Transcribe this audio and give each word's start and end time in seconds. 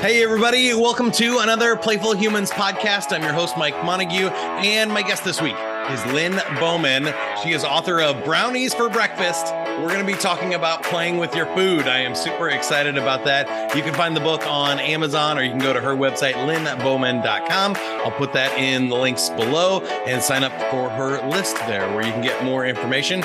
Hey, 0.00 0.22
everybody, 0.22 0.72
welcome 0.74 1.10
to 1.10 1.38
another 1.40 1.74
Playful 1.74 2.12
Humans 2.12 2.52
podcast. 2.52 3.12
I'm 3.12 3.20
your 3.20 3.32
host, 3.32 3.56
Mike 3.58 3.74
Montague, 3.82 4.28
and 4.28 4.92
my 4.92 5.02
guest 5.02 5.24
this 5.24 5.42
week 5.42 5.56
is 5.90 6.06
Lynn 6.12 6.40
Bowman. 6.60 7.12
She 7.42 7.50
is 7.50 7.64
author 7.64 8.00
of 8.00 8.22
Brownies 8.24 8.72
for 8.72 8.88
Breakfast. 8.88 9.46
We're 9.80 9.88
going 9.88 9.98
to 9.98 10.06
be 10.06 10.16
talking 10.16 10.54
about 10.54 10.84
playing 10.84 11.18
with 11.18 11.34
your 11.34 11.46
food. 11.46 11.88
I 11.88 11.98
am 11.98 12.14
super 12.14 12.48
excited 12.48 12.96
about 12.96 13.24
that. 13.24 13.74
You 13.74 13.82
can 13.82 13.92
find 13.92 14.14
the 14.14 14.20
book 14.20 14.46
on 14.46 14.78
Amazon 14.78 15.36
or 15.36 15.42
you 15.42 15.50
can 15.50 15.58
go 15.58 15.72
to 15.72 15.80
her 15.80 15.96
website, 15.96 16.34
lynnbowman.com. 16.34 17.74
I'll 17.76 18.12
put 18.12 18.32
that 18.34 18.56
in 18.56 18.90
the 18.90 18.96
links 18.96 19.30
below 19.30 19.80
and 20.06 20.22
sign 20.22 20.44
up 20.44 20.52
for 20.70 20.88
her 20.90 21.28
list 21.28 21.56
there 21.66 21.92
where 21.92 22.06
you 22.06 22.12
can 22.12 22.22
get 22.22 22.44
more 22.44 22.64
information. 22.64 23.22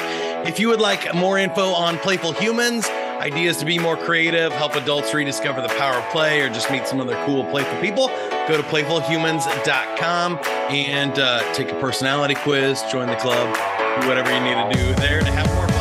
If 0.48 0.60
you 0.60 0.70
would 0.70 0.82
like 0.82 1.14
more 1.14 1.38
info 1.38 1.68
on 1.68 2.00
Playful 2.00 2.34
Humans, 2.34 2.88
ideas 3.20 3.58
to 3.58 3.66
be 3.66 3.80
more 3.80 3.98
creative, 3.98 4.52
help 4.54 4.76
adults 4.76 5.14
rediscover 5.14 5.62
the 5.62 5.70
power 5.70 5.96
of 5.96 6.10
play, 6.10 6.42
or 6.42 6.50
just 6.50 6.70
meet 6.72 6.88
some 6.88 7.00
other 7.00 7.16
cool, 7.26 7.44
playful 7.46 7.80
people, 7.80 8.08
go 8.48 8.58
to 8.58 8.64
playfulhumans.com 8.64 10.40
and 10.70 11.20
uh, 11.20 11.54
take 11.54 11.72
a 11.72 11.80
personality 11.80 12.36
quiz, 12.36 12.84
join 12.92 13.08
the 13.08 13.16
club, 13.16 13.56
do 14.02 14.08
whatever 14.08 14.32
you 14.34 14.40
need 14.42 14.56
to 14.56 14.78
do 14.78 14.94
there 15.02 15.22
to 15.22 15.32
have 15.32 15.48
more 15.56 15.73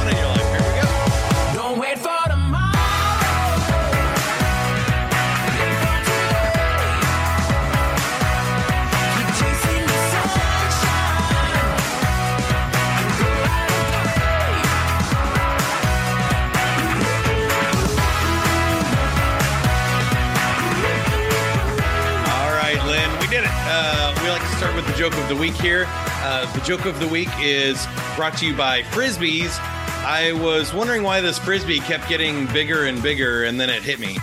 joke 25.12 25.22
of 25.22 25.28
the 25.28 25.36
week 25.36 25.54
here. 25.54 25.84
Uh, 25.88 26.50
the 26.54 26.60
joke 26.60 26.86
of 26.86 26.98
the 26.98 27.06
week 27.06 27.28
is 27.38 27.86
brought 28.16 28.36
to 28.38 28.46
you 28.46 28.56
by 28.56 28.80
Frisbees. 28.82 29.58
I 30.04 30.32
was 30.32 30.72
wondering 30.72 31.02
why 31.02 31.20
this 31.20 31.38
Frisbee 31.38 31.80
kept 31.80 32.08
getting 32.08 32.46
bigger 32.46 32.86
and 32.86 33.02
bigger, 33.02 33.44
and 33.44 33.60
then 33.60 33.68
it 33.68 33.82
hit 33.82 34.00
me. 34.00 34.16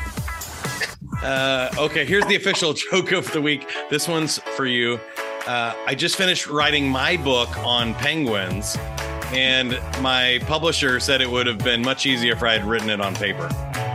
Uh, 1.21 1.69
okay, 1.77 2.05
here's 2.05 2.25
the 2.25 2.35
official 2.35 2.73
joke 2.73 3.11
of 3.11 3.31
the 3.31 3.41
week. 3.41 3.69
This 3.91 4.07
one's 4.07 4.39
for 4.55 4.65
you. 4.65 4.99
Uh, 5.45 5.75
I 5.85 5.93
just 5.93 6.15
finished 6.15 6.47
writing 6.47 6.89
my 6.89 7.17
book 7.17 7.55
on 7.59 7.93
penguins, 7.93 8.75
and 9.31 9.79
my 10.01 10.39
publisher 10.47 10.99
said 10.99 11.21
it 11.21 11.29
would 11.29 11.45
have 11.45 11.59
been 11.59 11.83
much 11.83 12.07
easier 12.07 12.33
if 12.33 12.41
I 12.41 12.57
had 12.57 12.65
written 12.65 12.89
it 12.89 12.99
on 12.99 13.15
paper. 13.15 13.47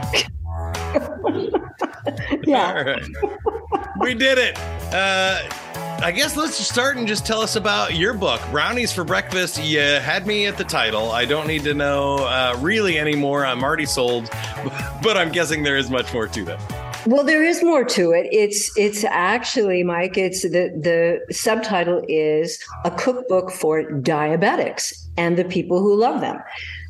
Yeah. 2.47 2.75
All 2.77 2.85
right. 2.85 3.07
we 4.01 4.13
did 4.13 4.39
it. 4.39 4.59
Uh, 4.93 5.41
I 5.77 6.13
guess 6.13 6.37
let's 6.37 6.57
start 6.57 6.99
and 6.99 7.09
just 7.09 7.25
tell 7.25 7.41
us 7.41 7.57
about 7.57 7.95
your 7.95 8.13
book, 8.13 8.43
Brownies 8.51 8.93
for 8.93 9.05
Breakfast. 9.05 9.63
You 9.63 9.79
had 9.79 10.27
me 10.27 10.47
at 10.47 10.59
the 10.59 10.65
title. 10.65 11.13
I 11.13 11.25
don't 11.25 11.47
need 11.47 11.65
to 11.65 11.73
know 11.73 12.17
uh, 12.19 12.59
really 12.61 12.99
anymore. 12.99 13.47
I'm 13.47 13.65
already 13.65 13.87
sold, 13.87 14.25
but 15.03 15.17
I'm 15.17 15.33
guessing 15.33 15.63
there 15.63 15.79
is 15.79 15.89
much 15.89 16.13
more 16.13 16.27
to 16.27 16.45
that. 16.45 16.85
Well, 17.07 17.25
there 17.25 17.43
is 17.43 17.63
more 17.63 17.85
to 17.85 18.13
it. 18.13 18.29
It's 18.33 18.77
it's 18.79 19.05
actually, 19.05 19.83
Mike. 19.83 20.17
It's 20.17 20.43
the 20.43 20.73
the 21.29 21.35
subtitle 21.35 22.03
is 22.09 22.63
a 22.85 22.91
cookbook 22.91 23.51
for 23.51 23.85
diabetics 23.85 25.07
and 25.17 25.37
the 25.37 25.45
people 25.45 25.81
who 25.81 25.95
love 25.97 26.21
them. 26.23 26.39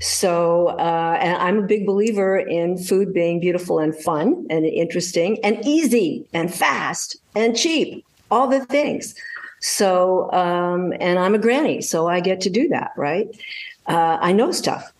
So, 0.01 0.69
uh, 0.79 1.19
and 1.21 1.37
I'm 1.37 1.59
a 1.59 1.67
big 1.67 1.87
believer 1.87 2.39
in 2.39 2.79
food 2.79 3.13
being 3.13 3.41
beautiful 3.41 3.79
and 3.79 3.95
fun 3.95 4.47
and 4.51 4.65
interesting 4.65 5.39
and 5.45 5.59
easy 5.65 6.27
and 6.33 6.53
fast 6.53 7.17
and 7.35 7.57
cheap, 7.57 8.05
all 8.35 8.49
the 8.49 8.65
things. 8.67 9.15
So, 9.61 10.31
um, 10.33 10.93
and 11.01 11.19
I'm 11.19 11.35
a 11.35 11.39
granny, 11.39 11.81
so 11.81 12.09
I 12.09 12.21
get 12.21 12.41
to 12.43 12.51
do 12.51 12.69
that, 12.69 12.91
right? 12.97 13.29
Uh, 13.87 14.19
I 14.21 14.33
know 14.33 14.53
stuff. 14.53 14.93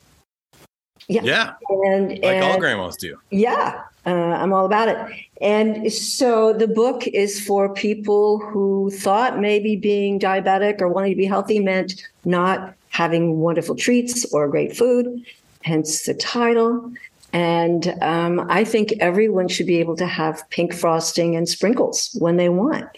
Yeah, 1.07 1.23
Yeah, 1.23 1.55
and 1.69 2.09
like 2.09 2.25
and, 2.25 2.45
all 2.45 2.59
grandmas 2.59 2.97
do. 2.97 3.19
yeah, 3.31 3.83
uh, 4.07 4.11
I'm 4.11 4.55
all 4.55 4.65
about 4.65 4.89
it. 4.89 4.97
And 5.43 5.93
so 5.93 6.55
the 6.55 6.69
book 6.69 7.07
is 7.09 7.45
for 7.45 7.75
people 7.75 8.39
who 8.39 8.91
thought 8.91 9.39
maybe 9.39 9.77
being 9.77 10.19
diabetic 10.19 10.81
or 10.81 10.89
wanting 10.89 11.13
to 11.13 11.17
be 11.17 11.27
healthy 11.27 11.59
meant 11.59 12.03
not 12.25 12.75
having 12.89 13.41
wonderful 13.41 13.77
treats 13.77 14.25
or 14.33 14.49
great 14.49 14.75
food, 14.75 15.27
hence 15.63 16.07
the 16.07 16.15
title. 16.15 16.91
And 17.35 17.95
um, 18.01 18.47
I 18.49 18.65
think 18.65 18.95
everyone 19.01 19.49
should 19.49 19.67
be 19.67 19.81
able 19.81 19.97
to 19.97 20.07
have 20.07 20.49
pink 20.49 20.73
frosting 20.73 21.37
and 21.37 21.47
sprinkles 21.47 22.17
when 22.19 22.37
they 22.39 22.49
want. 22.49 22.89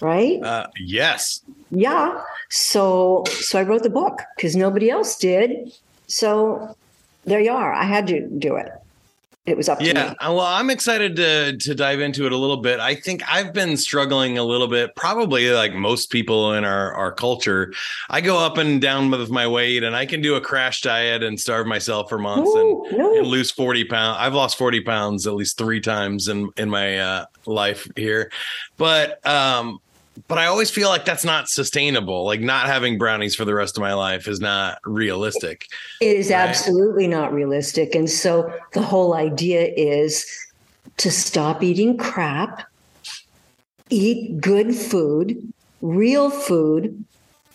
Right? 0.00 0.42
Uh, 0.42 0.66
yes. 0.78 1.40
Yeah. 1.70 2.20
So 2.50 3.24
so 3.26 3.58
I 3.58 3.62
wrote 3.62 3.82
the 3.82 3.90
book 3.90 4.20
because 4.36 4.56
nobody 4.56 4.90
else 4.90 5.16
did. 5.16 5.72
So 6.06 6.76
there 7.24 7.40
you 7.40 7.52
are. 7.52 7.72
I 7.72 7.84
had 7.84 8.06
to 8.08 8.26
do 8.28 8.56
it. 8.56 8.70
It 9.46 9.58
was 9.58 9.68
up 9.68 9.78
to 9.78 9.84
Yeah, 9.84 9.92
me. 9.92 10.00
uh, 10.20 10.32
well, 10.32 10.40
I'm 10.40 10.70
excited 10.70 11.16
to 11.16 11.56
to 11.58 11.74
dive 11.74 12.00
into 12.00 12.24
it 12.24 12.32
a 12.32 12.36
little 12.36 12.56
bit. 12.56 12.80
I 12.80 12.94
think 12.94 13.22
I've 13.30 13.52
been 13.52 13.76
struggling 13.76 14.38
a 14.38 14.42
little 14.42 14.68
bit, 14.68 14.96
probably 14.96 15.50
like 15.50 15.74
most 15.74 16.10
people 16.10 16.54
in 16.54 16.64
our 16.64 16.94
our 16.94 17.12
culture. 17.12 17.70
I 18.08 18.22
go 18.22 18.38
up 18.38 18.56
and 18.56 18.80
down 18.80 19.10
with 19.10 19.30
my 19.30 19.46
weight, 19.46 19.82
and 19.82 19.94
I 19.94 20.06
can 20.06 20.22
do 20.22 20.36
a 20.36 20.40
crash 20.40 20.80
diet 20.80 21.22
and 21.22 21.38
starve 21.38 21.66
myself 21.66 22.08
for 22.08 22.16
months 22.18 22.50
and, 22.54 22.98
no. 22.98 23.18
and 23.18 23.26
lose 23.26 23.50
40 23.50 23.84
pounds. 23.84 24.16
I've 24.18 24.32
lost 24.34 24.56
40 24.56 24.80
pounds 24.80 25.26
at 25.26 25.34
least 25.34 25.58
three 25.58 25.80
times 25.80 26.28
in 26.28 26.48
in 26.56 26.70
my 26.70 26.98
uh, 26.98 27.26
life 27.44 27.86
here, 27.96 28.32
but 28.78 29.24
um, 29.26 29.78
but 30.28 30.38
I 30.38 30.46
always 30.46 30.70
feel 30.70 30.88
like 30.88 31.04
that's 31.04 31.24
not 31.24 31.48
sustainable. 31.48 32.24
Like 32.24 32.40
not 32.40 32.66
having 32.66 32.98
brownies 32.98 33.34
for 33.34 33.44
the 33.44 33.54
rest 33.54 33.76
of 33.76 33.82
my 33.82 33.94
life 33.94 34.28
is 34.28 34.40
not 34.40 34.78
realistic. 34.84 35.66
It 36.00 36.16
is 36.16 36.30
Right. 36.30 36.36
absolutely 36.36 37.06
not 37.06 37.32
realistic. 37.32 37.94
And 37.94 38.08
so 38.08 38.52
the 38.72 38.82
whole 38.82 39.14
idea 39.14 39.72
is 39.76 40.26
to 40.98 41.10
stop 41.10 41.62
eating 41.62 41.96
crap, 41.96 42.66
eat 43.90 44.40
good 44.40 44.74
food, 44.74 45.52
real 45.80 46.30
food, 46.30 47.04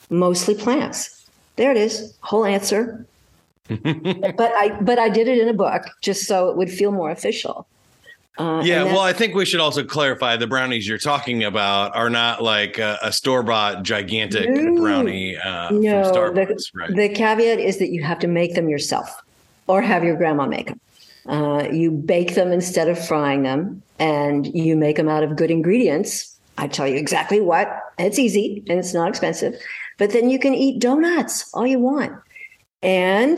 mostly 0.10 0.56
plants. 0.56 1.30
There 1.56 1.72
it 1.72 1.78
is, 1.78 2.18
whole 2.22 2.46
answer. 2.46 3.06
but 3.70 4.52
I 4.56 4.78
but 4.82 4.98
I 4.98 5.10
did 5.10 5.28
it 5.28 5.38
in 5.38 5.48
a 5.48 5.54
book 5.54 5.84
just 6.02 6.26
so 6.26 6.50
it 6.50 6.58
would 6.58 6.72
feel 6.72 6.92
more 6.92 7.12
official. 7.12 7.68
Uh, 8.38 8.62
Yeah, 8.64 8.84
well, 8.86 9.00
I 9.00 9.12
think 9.14 9.36
we 9.36 9.46
should 9.46 9.60
also 9.60 9.84
clarify 9.84 10.38
the 10.38 10.48
brownies 10.48 10.88
you're 10.88 10.98
talking 10.98 11.44
about 11.44 11.96
are 11.96 12.10
not 12.10 12.42
like 12.42 12.78
a, 12.78 12.98
a 13.02 13.12
store 13.12 13.44
bought 13.44 13.84
gigantic 13.84 14.50
No. 14.50 14.76
brownie 14.82 15.36
uh, 15.38 15.70
No, 15.72 16.04
from 16.04 16.36
the- 16.36 16.42
Starbucks, 16.42 16.62
right? 16.74 16.96
The 16.96 17.10
caveat 17.10 17.60
is 17.60 17.80
that 17.80 17.90
you 17.90 18.04
have 18.04 18.20
to 18.20 18.28
make 18.28 18.56
them 18.56 18.70
yourself 18.70 19.10
or 19.68 19.82
have 19.82 20.04
your 20.04 20.16
grandma 20.16 20.46
make 20.46 20.68
them. 20.68 20.80
Uh, 21.28 21.68
you 21.72 21.92
bake 21.92 22.36
them 22.36 22.52
instead 22.52 22.88
of 22.88 23.04
frying 23.08 23.44
them 23.44 23.82
and 24.00 24.48
you 24.48 24.76
make 24.76 24.96
them 24.96 25.10
out 25.10 25.22
of 25.24 25.36
good 25.36 25.52
ingredients. 25.52 26.38
I 26.58 26.68
tell 26.68 26.88
you 26.88 26.96
exactly 26.96 27.40
what. 27.42 27.68
It's 27.98 28.18
easy 28.18 28.64
and 28.70 28.80
it's 28.80 28.94
not 28.94 29.10
expensive. 29.10 29.54
But 29.98 30.12
then 30.12 30.30
you 30.30 30.40
can 30.40 30.54
eat 30.56 30.80
donuts 30.80 31.50
all 31.54 31.68
you 31.68 31.80
want. 31.80 32.14
And 32.82 33.38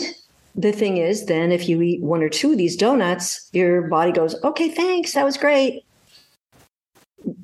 the 0.56 0.72
thing 0.72 0.97
is, 0.97 1.25
then 1.25 1.51
if 1.51 1.69
you 1.69 1.81
eat 1.81 2.01
one 2.01 2.22
or 2.22 2.29
two 2.29 2.51
of 2.51 2.57
these 2.57 2.75
donuts, 2.75 3.50
your 3.53 3.84
body 3.84 4.12
goes, 4.12 4.35
okay, 4.44 4.69
thanks. 4.69 5.13
That 5.13 5.25
was 5.25 5.38
great. 5.38 5.85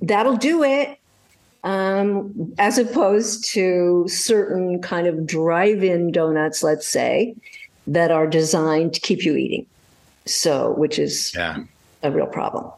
That'll 0.01 0.37
do 0.37 0.63
it 0.63 0.99
um, 1.63 2.53
as 2.57 2.77
opposed 2.77 3.45
to 3.53 4.05
certain 4.07 4.81
kind 4.81 5.07
of 5.07 5.25
drive-in 5.25 6.11
donuts, 6.11 6.63
let's 6.63 6.87
say, 6.87 7.35
that 7.87 8.11
are 8.11 8.27
designed 8.27 8.93
to 8.93 8.99
keep 8.99 9.23
you 9.23 9.35
eating. 9.35 9.65
So, 10.25 10.71
which 10.71 10.99
is 10.99 11.31
yeah. 11.33 11.63
a 12.03 12.11
real 12.11 12.27
problem. 12.27 12.71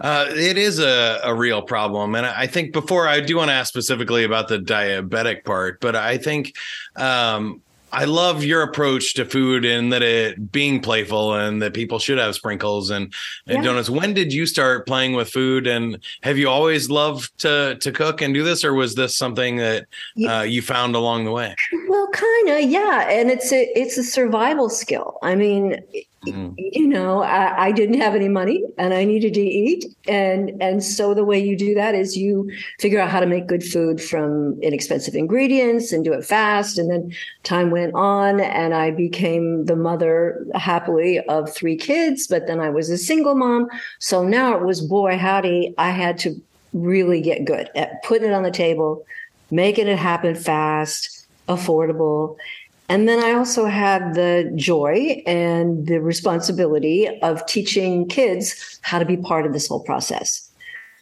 Uh, 0.00 0.26
it 0.30 0.58
is 0.58 0.78
a, 0.78 1.20
a 1.22 1.34
real 1.34 1.62
problem. 1.62 2.14
And 2.14 2.26
I 2.26 2.46
think 2.46 2.72
before 2.72 3.06
I 3.06 3.20
do 3.20 3.36
want 3.36 3.48
to 3.48 3.52
ask 3.54 3.68
specifically 3.68 4.24
about 4.24 4.48
the 4.48 4.58
diabetic 4.58 5.44
part, 5.44 5.80
but 5.80 5.94
I 5.94 6.18
think 6.18 6.54
um, 6.96 7.60
I 7.94 8.04
love 8.06 8.42
your 8.44 8.62
approach 8.62 9.14
to 9.14 9.24
food 9.24 9.64
and 9.64 9.92
that 9.92 10.02
it 10.02 10.50
being 10.50 10.80
playful 10.80 11.34
and 11.34 11.62
that 11.62 11.74
people 11.74 11.98
should 11.98 12.18
have 12.18 12.34
sprinkles 12.34 12.90
and, 12.90 13.12
and 13.46 13.58
Yeah. 13.58 13.62
donuts. 13.62 13.88
When 13.88 14.14
did 14.14 14.32
you 14.32 14.46
start 14.46 14.86
playing 14.86 15.12
with 15.14 15.30
food? 15.30 15.66
And 15.66 15.98
have 16.22 16.36
you 16.36 16.48
always 16.48 16.90
loved 16.90 17.38
to, 17.38 17.76
to 17.80 17.92
cook 17.92 18.20
and 18.20 18.34
do 18.34 18.42
this, 18.42 18.64
or 18.64 18.74
was 18.74 18.94
this 18.96 19.16
something 19.16 19.56
that 19.58 19.86
uh, 20.28 20.42
you 20.42 20.60
found 20.60 20.96
along 20.96 21.24
the 21.24 21.30
way? 21.30 21.54
Well, 21.88 22.08
kind 22.12 22.48
of, 22.50 22.60
yeah. 22.68 23.08
And 23.08 23.30
it's 23.30 23.52
a 23.52 23.62
it's 23.78 23.96
a 23.96 24.02
survival 24.02 24.68
skill. 24.68 25.18
I 25.22 25.34
mean, 25.36 25.76
Mm. 26.26 26.54
you 26.56 26.86
know 26.86 27.22
I, 27.22 27.66
I 27.66 27.72
didn't 27.72 28.00
have 28.00 28.14
any 28.14 28.28
money 28.28 28.64
and 28.78 28.94
i 28.94 29.04
needed 29.04 29.34
to 29.34 29.40
eat. 29.40 29.84
And 30.08 30.60
and 30.62 30.82
so 30.82 31.14
the 31.14 31.24
way 31.24 31.38
you 31.38 31.56
do 31.56 31.74
that 31.74 31.94
is 31.94 32.16
you 32.16 32.50
figure 32.80 33.00
out 33.00 33.10
how 33.10 33.20
to 33.20 33.26
make 33.26 33.46
good 33.46 33.64
food 33.64 34.00
from 34.02 34.60
inexpensive 34.62 35.14
ingredients 35.14 35.92
and 35.92 36.04
do 36.04 36.12
it 36.12 36.24
fast. 36.24 36.78
And 36.78 36.90
then 36.90 37.12
time 37.42 37.70
went 37.70 37.94
on 37.94 38.40
and 38.40 38.74
i 38.74 38.90
became 38.90 39.66
the 39.66 39.76
mother 39.76 40.46
happily 40.54 41.20
of 41.20 41.52
three 41.54 41.76
kids 41.76 42.26
but 42.26 42.46
then 42.46 42.60
i 42.60 42.70
was 42.70 42.90
a 42.90 42.98
single 42.98 43.34
mom. 43.34 43.68
So 43.98 44.24
now 44.24 44.56
it 44.56 44.64
was 44.64 44.80
boy 44.80 45.16
howdy 45.16 45.74
i 45.78 45.90
had 45.90 46.18
to 46.18 46.40
really 46.72 47.20
get 47.20 47.44
good 47.44 47.70
at 47.76 48.02
putting 48.02 48.30
it 48.30 48.34
on 48.34 48.42
the 48.42 48.50
table 48.50 49.04
making 49.50 49.86
it 49.86 49.98
happen 49.98 50.34
fast 50.34 51.26
affordable 51.48 52.36
and 52.88 53.08
then 53.08 53.22
I 53.22 53.32
also 53.32 53.64
had 53.64 54.14
the 54.14 54.52
joy 54.56 55.22
and 55.26 55.86
the 55.86 56.00
responsibility 56.00 57.08
of 57.20 57.44
teaching 57.46 58.08
kids 58.08 58.78
how 58.82 58.98
to 58.98 59.04
be 59.04 59.16
part 59.16 59.46
of 59.46 59.52
this 59.52 59.68
whole 59.68 59.82
process, 59.82 60.50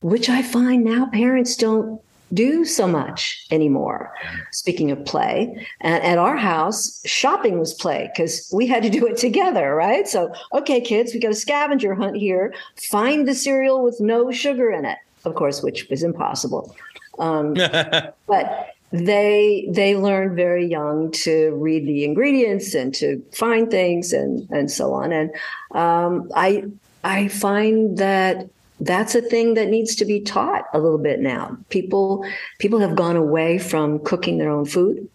which 0.01 0.29
I 0.29 0.43
find 0.43 0.85
now 0.85 1.07
parents 1.07 1.57
don't 1.57 2.01
do 2.33 2.65
so 2.65 2.87
much 2.87 3.47
anymore. 3.51 4.15
Speaking 4.53 4.91
of 4.91 5.05
play, 5.05 5.67
and 5.81 6.03
at 6.03 6.19
our 6.19 6.37
house, 6.37 7.03
shopping 7.05 7.59
was 7.59 7.75
play 7.75 8.11
because 8.15 8.51
we 8.55 8.67
had 8.67 8.83
to 8.85 8.91
do 8.91 9.07
it 9.07 9.17
together, 9.17 9.75
right? 9.75 10.09
So, 10.09 10.33
okay, 10.53 10.81
kids, 10.81 11.13
we 11.13 11.21
got 11.21 11.33
a 11.33 11.35
scavenger 11.35 11.95
hunt 11.95 12.17
here. 12.17 12.55
Find 12.77 13.29
the 13.29 13.35
cereal 13.35 13.83
with 13.83 14.01
no 14.01 14.31
sugar 14.31 14.71
in 14.71 14.85
it, 14.85 14.99
of 15.25 15.35
course, 15.35 15.63
which 15.63 15.89
was 15.91 16.03
impossible. 16.03 16.75
Um, 17.19 17.55
but 18.27 18.75
they 18.93 19.67
they 19.71 19.97
learn 19.97 20.37
very 20.37 20.67
young 20.67 21.11
to 21.11 21.53
read 21.55 21.87
the 21.87 22.05
ingredients 22.05 22.75
and 22.75 22.95
to 22.95 23.23
find 23.33 23.71
things 23.71 24.13
and 24.13 24.49
and 24.51 24.71
so 24.71 24.93
on. 24.93 25.13
And 25.13 25.31
um, 25.73 26.31
i 26.37 26.65
i 27.03 27.29
find 27.29 27.97
that 27.99 28.49
that's 28.81 29.15
a 29.15 29.23
thing 29.23 29.55
that 29.55 29.69
needs 29.69 29.95
to 29.97 30.05
be 30.05 30.21
taught 30.21 30.67
a 30.75 30.79
little 30.79 30.99
bit 30.99 31.21
now. 31.21 31.57
People 31.71 32.25
people 32.59 32.81
have 32.81 32.95
gone 32.95 33.17
away 33.17 33.59
from 33.59 33.99
cooking 34.01 34.39
their 34.39 34.51
own 34.51 34.67
food. 34.67 35.09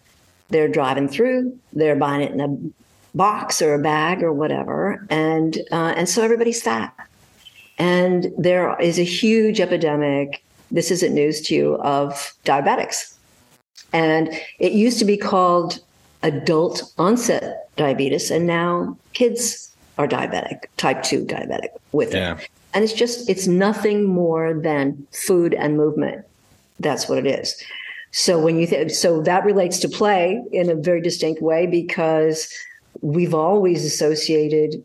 They're 0.48 0.68
driving 0.68 1.08
through 1.08 1.56
they're 1.72 1.96
buying 1.96 2.22
it 2.22 2.32
in 2.32 2.40
a 2.40 3.16
box 3.16 3.62
or 3.62 3.74
a 3.74 3.78
bag 3.78 4.22
or 4.22 4.32
whatever. 4.32 5.06
And 5.08 5.56
uh, 5.70 5.94
and 5.96 6.08
so 6.08 6.22
everybody's 6.22 6.60
fat. 6.60 6.94
And 7.78 8.32
there 8.36 8.76
is 8.80 8.98
a 8.98 9.04
huge 9.04 9.60
epidemic 9.60 10.42
this 10.70 10.90
isn't 10.90 11.14
news 11.14 11.40
to 11.40 11.54
you 11.54 11.74
of 11.76 12.34
diabetics 12.44 13.14
and 13.92 14.28
it 14.58 14.72
used 14.72 14.98
to 14.98 15.04
be 15.04 15.16
called 15.16 15.80
adult 16.22 16.92
onset 16.98 17.68
diabetes, 17.76 18.30
and 18.30 18.46
now 18.46 18.96
kids 19.12 19.74
are 19.98 20.06
diabetic, 20.08 20.64
type 20.76 21.02
2 21.02 21.24
diabetic 21.24 21.68
with 21.92 22.14
Yeah. 22.14 22.38
it. 22.38 22.48
And 22.74 22.84
it's 22.84 22.92
just, 22.92 23.28
it's 23.28 23.46
nothing 23.46 24.04
more 24.04 24.54
than 24.54 25.06
food 25.12 25.54
and 25.54 25.76
movement. 25.76 26.24
That's 26.80 27.08
what 27.08 27.18
it 27.18 27.26
is. 27.26 27.60
So 28.10 28.38
when 28.40 28.58
you 28.58 28.66
th- 28.66 28.92
so 28.92 29.20
that 29.22 29.44
relates 29.44 29.78
to 29.80 29.88
play 29.88 30.42
in 30.52 30.70
a 30.70 30.74
very 30.74 31.00
distinct 31.00 31.42
way 31.42 31.66
because 31.66 32.48
we've 33.00 33.34
always 33.34 33.84
associated 33.84 34.82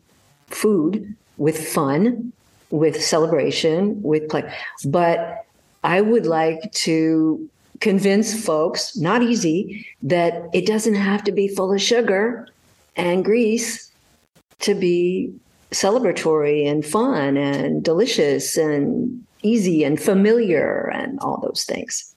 food 0.48 1.14
with 1.36 1.58
fun, 1.66 2.32
with 2.70 3.02
celebration, 3.02 4.02
with 4.02 4.28
play. 4.28 4.52
But 4.84 5.44
I 5.82 6.00
would 6.00 6.26
like 6.26 6.70
to 6.72 7.48
convince 7.84 8.32
folks, 8.44 8.96
not 8.96 9.22
easy, 9.22 9.86
that 10.02 10.48
it 10.54 10.64
doesn't 10.66 10.94
have 10.94 11.22
to 11.22 11.30
be 11.30 11.46
full 11.46 11.70
of 11.70 11.82
sugar 11.82 12.48
and 12.96 13.22
grease 13.22 13.92
to 14.60 14.74
be 14.74 15.30
celebratory 15.70 16.66
and 16.66 16.86
fun 16.86 17.36
and 17.36 17.84
delicious 17.84 18.56
and 18.56 19.22
easy 19.42 19.84
and 19.84 20.00
familiar 20.00 20.90
and 20.94 21.20
all 21.20 21.38
those 21.42 21.64
things. 21.64 22.14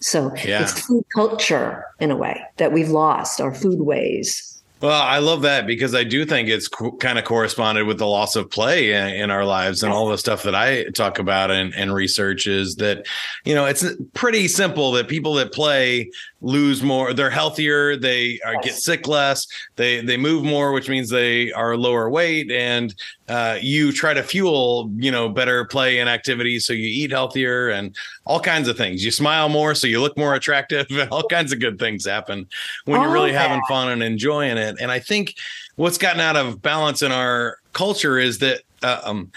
So 0.00 0.32
Yeah. 0.42 0.62
it's 0.62 0.80
food 0.80 1.04
culture 1.14 1.84
in 2.00 2.10
a 2.10 2.16
way 2.16 2.40
that 2.56 2.72
we've 2.72 2.88
lost 2.88 3.42
our 3.42 3.52
food 3.54 3.80
ways. 3.80 4.53
Well, 4.84 5.00
I 5.00 5.16
love 5.16 5.40
that 5.42 5.66
because 5.66 5.94
I 5.94 6.04
do 6.04 6.26
think 6.26 6.50
it's 6.50 6.68
co- 6.68 6.92
kind 6.92 7.18
of 7.18 7.24
corresponded 7.24 7.86
with 7.86 7.96
the 7.96 8.06
loss 8.06 8.36
of 8.36 8.50
play 8.50 8.92
in, 8.92 9.14
in 9.14 9.30
our 9.30 9.46
lives 9.46 9.82
and 9.82 9.90
all 9.90 10.06
the 10.08 10.18
stuff 10.18 10.42
that 10.42 10.54
I 10.54 10.84
talk 10.90 11.18
about 11.18 11.50
and, 11.50 11.74
and 11.74 11.94
research 11.94 12.46
is 12.46 12.76
that, 12.76 13.06
you 13.46 13.54
know, 13.54 13.64
it's 13.64 13.82
pretty 14.12 14.46
simple 14.46 14.92
that 14.92 15.08
people 15.08 15.32
that 15.36 15.54
play 15.54 16.10
lose 16.44 16.82
more, 16.82 17.14
they're 17.14 17.30
healthier, 17.30 17.96
they 17.96 18.38
are, 18.44 18.60
get 18.60 18.74
sick 18.74 19.08
less, 19.08 19.46
they 19.76 20.02
they 20.02 20.18
move 20.18 20.44
more, 20.44 20.72
which 20.72 20.88
means 20.88 21.08
they 21.08 21.50
are 21.52 21.76
lower 21.76 22.10
weight, 22.10 22.52
and 22.52 22.94
uh, 23.28 23.56
you 23.60 23.90
try 23.90 24.12
to 24.12 24.22
fuel, 24.22 24.90
you 24.96 25.10
know, 25.10 25.28
better 25.28 25.64
play 25.64 25.98
and 25.98 26.08
activities, 26.08 26.66
so 26.66 26.74
you 26.74 26.86
eat 26.86 27.10
healthier 27.10 27.70
and 27.70 27.96
all 28.26 28.38
kinds 28.38 28.68
of 28.68 28.76
things. 28.76 29.02
You 29.02 29.10
smile 29.10 29.48
more, 29.48 29.74
so 29.74 29.86
you 29.86 30.00
look 30.00 30.16
more 30.18 30.34
attractive. 30.34 30.86
all 31.10 31.26
kinds 31.26 31.52
of 31.52 31.60
good 31.60 31.78
things 31.78 32.04
happen 32.06 32.46
when 32.84 33.00
you're 33.00 33.12
really 33.12 33.32
having 33.32 33.62
fun 33.66 33.88
and 33.88 34.02
enjoying 34.02 34.58
it. 34.58 34.73
And 34.80 34.90
I 34.90 34.98
think 34.98 35.34
what's 35.76 35.98
gotten 35.98 36.20
out 36.20 36.36
of 36.36 36.62
balance 36.62 37.02
in 37.02 37.12
our 37.12 37.58
culture 37.72 38.18
is 38.18 38.38
that 38.38 38.62
uh, 38.82 39.00
um, 39.04 39.30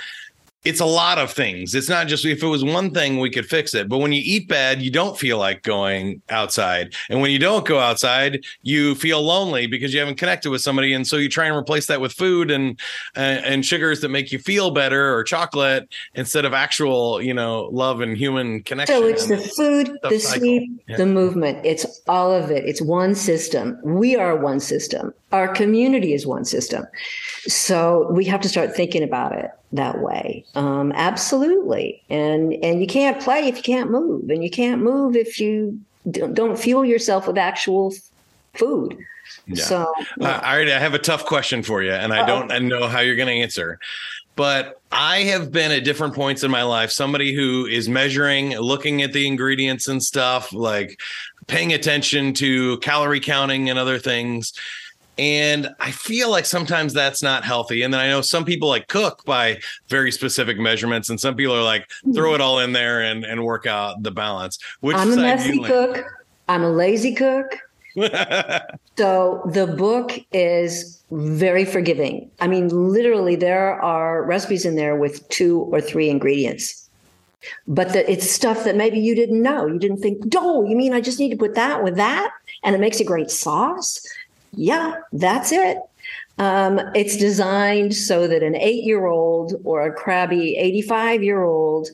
it's 0.66 0.82
a 0.82 0.86
lot 0.86 1.18
of 1.18 1.32
things. 1.32 1.74
It's 1.74 1.88
not 1.88 2.08
just 2.08 2.26
if 2.26 2.44
it 2.44 2.48
was 2.48 2.62
one 2.62 2.92
thing, 2.92 3.20
we 3.20 3.30
could 3.30 3.46
fix 3.46 3.74
it. 3.74 3.88
But 3.88 4.00
when 4.00 4.12
you 4.12 4.22
eat 4.24 4.50
bad, 4.50 4.82
you 4.82 4.92
don't 4.92 5.18
feel 5.18 5.38
like 5.38 5.64
going 5.64 6.22
outside. 6.30 6.94
And 7.10 7.22
when 7.22 7.32
you 7.32 7.40
don't 7.40 7.66
go 7.66 7.80
outside, 7.80 8.44
you 8.64 8.94
feel 8.96 9.22
lonely 9.22 9.68
because 9.68 9.94
you 9.94 10.00
haven't 10.00 10.18
connected 10.18 10.50
with 10.50 10.62
somebody. 10.62 10.92
And 10.94 11.08
so 11.08 11.16
you 11.16 11.30
try 11.30 11.46
and 11.46 11.56
replace 11.56 11.86
that 11.86 12.02
with 12.02 12.12
food 12.12 12.52
and 12.52 12.78
uh, 13.16 13.20
and 13.46 13.66
sugars 13.66 14.02
that 14.02 14.10
make 14.10 14.34
you 14.34 14.40
feel 14.40 14.72
better 14.72 15.16
or 15.16 15.24
chocolate 15.24 15.88
instead 16.16 16.44
of 16.44 16.54
actual, 16.54 17.22
you 17.22 17.34
know, 17.34 17.70
love 17.72 18.02
and 18.02 18.18
human 18.18 18.62
connection. 18.64 18.98
So 18.98 19.08
it's 19.08 19.28
the 19.28 19.38
food, 19.38 19.98
the 20.04 20.10
the 20.10 20.20
sleep, 20.20 20.70
Yeah. 20.90 20.98
the 20.98 21.06
movement. 21.06 21.66
It's 21.66 22.02
all 22.10 22.34
of 22.34 22.52
it. 22.52 22.66
It's 22.66 22.82
one 22.82 23.16
system. 23.16 23.80
We 23.86 24.18
are 24.18 24.36
one 24.36 24.60
system. 24.60 25.14
Our 25.32 25.50
community 25.50 26.14
is 26.14 26.26
one 26.26 26.46
system. 26.46 26.86
So 27.48 28.10
we 28.12 28.26
have 28.26 28.40
to 28.42 28.50
start 28.50 28.76
thinking 28.76 29.04
about 29.04 29.34
it 29.34 29.52
that 29.74 30.00
way. 30.00 30.46
Um, 30.56 30.94
absolutely. 30.94 32.02
And 32.10 32.54
and 32.64 32.80
you 32.80 32.88
can't 32.88 33.22
play 33.22 33.48
if 33.48 33.58
you 33.58 33.64
can't 33.64 33.92
move, 33.92 34.30
and 34.30 34.44
you 34.44 34.50
can't 34.50 34.82
move 34.82 35.16
if 35.16 35.40
you 35.40 35.80
don't 36.10 36.34
don't 36.34 36.58
fuel 36.58 36.86
yourself 36.86 37.28
with 37.28 37.38
actual 37.38 37.94
food. 38.54 38.98
Yeah. 39.46 39.64
So 39.64 39.94
I, 40.22 40.32
I 40.32 40.56
already 40.56 40.72
I 40.72 40.80
have 40.80 40.94
a 40.94 41.00
tough 41.00 41.26
question 41.26 41.62
for 41.62 41.84
you, 41.84 41.92
and 41.92 42.14
I 42.14 42.26
don't 42.26 42.52
I 42.52 42.60
know 42.60 42.88
how 42.88 43.02
you're 43.02 43.18
going 43.18 43.28
to 43.28 43.42
answer. 43.42 43.80
But 44.38 44.80
I 44.92 45.22
have 45.24 45.52
been 45.52 45.72
at 45.72 45.84
different 45.84 46.14
points 46.14 46.44
in 46.44 46.52
my 46.52 46.64
life 46.64 46.92
somebody 46.92 47.34
who 47.34 47.66
is 47.66 47.90
measuring, 47.90 48.56
looking 48.58 49.02
at 49.02 49.12
the 49.12 49.28
ingredients 49.28 49.88
and 49.88 50.02
stuff, 50.02 50.54
like 50.54 51.00
paying 51.48 51.74
attention 51.74 52.34
to 52.36 52.78
calorie 52.78 53.20
counting 53.20 53.70
and 53.70 53.80
other 53.80 53.98
things. 53.98 54.54
And 55.18 55.70
I 55.80 55.92
feel 55.92 56.30
like 56.30 56.46
sometimes 56.46 56.94
that's 56.94 57.24
not 57.24 57.44
healthy. 57.44 57.82
And 57.82 57.94
then 57.94 58.02
I 58.02 58.08
know 58.08 58.22
some 58.22 58.46
people 58.46 58.70
like 58.70 58.88
cook 58.88 59.24
by 59.26 59.60
very 59.88 60.12
specific 60.12 60.60
measurements, 60.60 61.10
and 61.10 61.20
some 61.20 61.36
people 61.36 61.56
are 61.56 61.64
like 61.64 61.90
hmm. 62.04 62.14
throw 62.14 62.36
it 62.36 62.42
all 62.42 62.60
in 62.60 62.74
there 62.74 63.02
and, 63.02 63.24
and 63.24 63.44
work 63.44 63.66
out 63.66 64.04
the 64.04 64.12
balance. 64.12 64.60
Which 64.82 64.96
I'm 64.96 65.12
a 65.12 65.16
messy 65.16 65.60
cook. 65.60 66.06
I'm 66.48 66.64
a 66.64 66.70
lazy 66.70 67.14
cook. 67.14 67.60
So 68.98 69.44
the 69.46 69.68
book 69.68 70.20
is 70.34 71.04
very 71.12 71.66
forgiving. 71.66 72.32
I 72.40 72.48
mean, 72.48 72.70
literally, 72.70 73.36
there 73.36 73.80
are 73.80 74.24
recipes 74.24 74.66
in 74.66 74.76
there 74.76 74.96
with 74.96 75.28
two 75.30 75.62
or 75.72 75.80
three 75.80 76.10
ingredients, 76.10 76.90
but 77.68 77.94
the, 77.94 78.12
it's 78.12 78.30
stuff 78.30 78.64
that 78.64 78.76
maybe 78.76 79.00
you 79.00 79.14
didn't 79.14 79.42
know. 79.42 79.68
You 79.68 79.78
didn't 79.78 80.00
think, 80.00 80.24
oh, 80.36 80.66
you 80.68 80.76
mean 80.76 80.94
I 80.94 81.02
just 81.02 81.20
need 81.20 81.30
to 81.30 81.38
put 81.38 81.54
that 81.54 81.84
with 81.84 81.96
that, 81.98 82.32
and 82.64 82.76
it 82.76 82.80
makes 82.80 83.00
a 83.00 83.04
great 83.04 83.30
sauce? 83.30 84.04
Yeah, 84.58 84.96
that's 85.14 85.52
it. 85.52 85.78
Um, 86.40 86.80
it's 86.94 87.16
designed 87.16 87.96
so 87.96 88.28
that 88.28 88.44
an 88.44 88.56
eight-year-old 88.56 89.62
or 89.64 89.88
a 89.88 89.94
crabby 89.94 90.56
eighty-five-year-old 90.58 91.90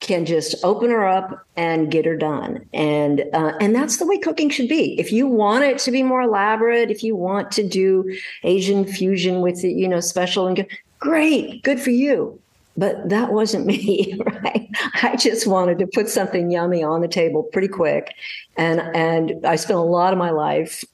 can 0.00 0.26
just 0.26 0.56
open 0.64 0.90
her 0.90 1.06
up 1.06 1.46
and 1.56 1.90
get 1.90 2.04
her 2.04 2.16
done. 2.16 2.66
And 2.74 3.24
uh, 3.32 3.52
and 3.60 3.74
that's 3.74 3.96
the 3.96 4.06
way 4.06 4.18
cooking 4.18 4.50
should 4.50 4.68
be. 4.68 4.98
If 5.00 5.12
you 5.12 5.26
want 5.26 5.64
it 5.64 5.78
to 5.78 5.90
be 5.90 6.02
more 6.02 6.22
elaborate 6.22 6.90
if 6.90 7.02
you 7.02 7.16
want 7.16 7.50
to 7.52 7.66
do 7.66 8.18
asian 8.42 8.84
fusion 8.84 9.40
with 9.40 9.64
it 9.64 9.72
you 9.72 9.88
know 9.88 10.00
special 10.00 10.46
and 10.46 10.56
good 10.56 10.68
great 10.98 11.62
good 11.62 11.80
for 11.80 11.90
you. 11.90 12.38
But 12.76 13.08
that 13.10 13.32
wasn't 13.32 13.66
me 13.72 14.18
right? 14.26 14.68
I 15.02 15.16
just 15.16 15.46
wanted 15.46 15.78
to 15.78 15.86
put 15.86 16.08
something 16.08 16.50
yummy 16.50 16.82
on 16.82 17.00
the 17.00 17.08
table 17.08 17.44
pretty 17.44 17.68
quick. 17.68 18.12
And 18.56 18.80
and 18.94 19.46
i 19.46 19.56
spent 19.56 19.78
a 19.78 19.82
lot 19.82 20.12
of 20.12 20.18
my 20.18 20.30
life 20.30 20.84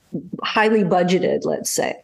highly 0.42 0.82
budgeted 0.84 1.40
let's 1.44 1.70
say 1.70 1.94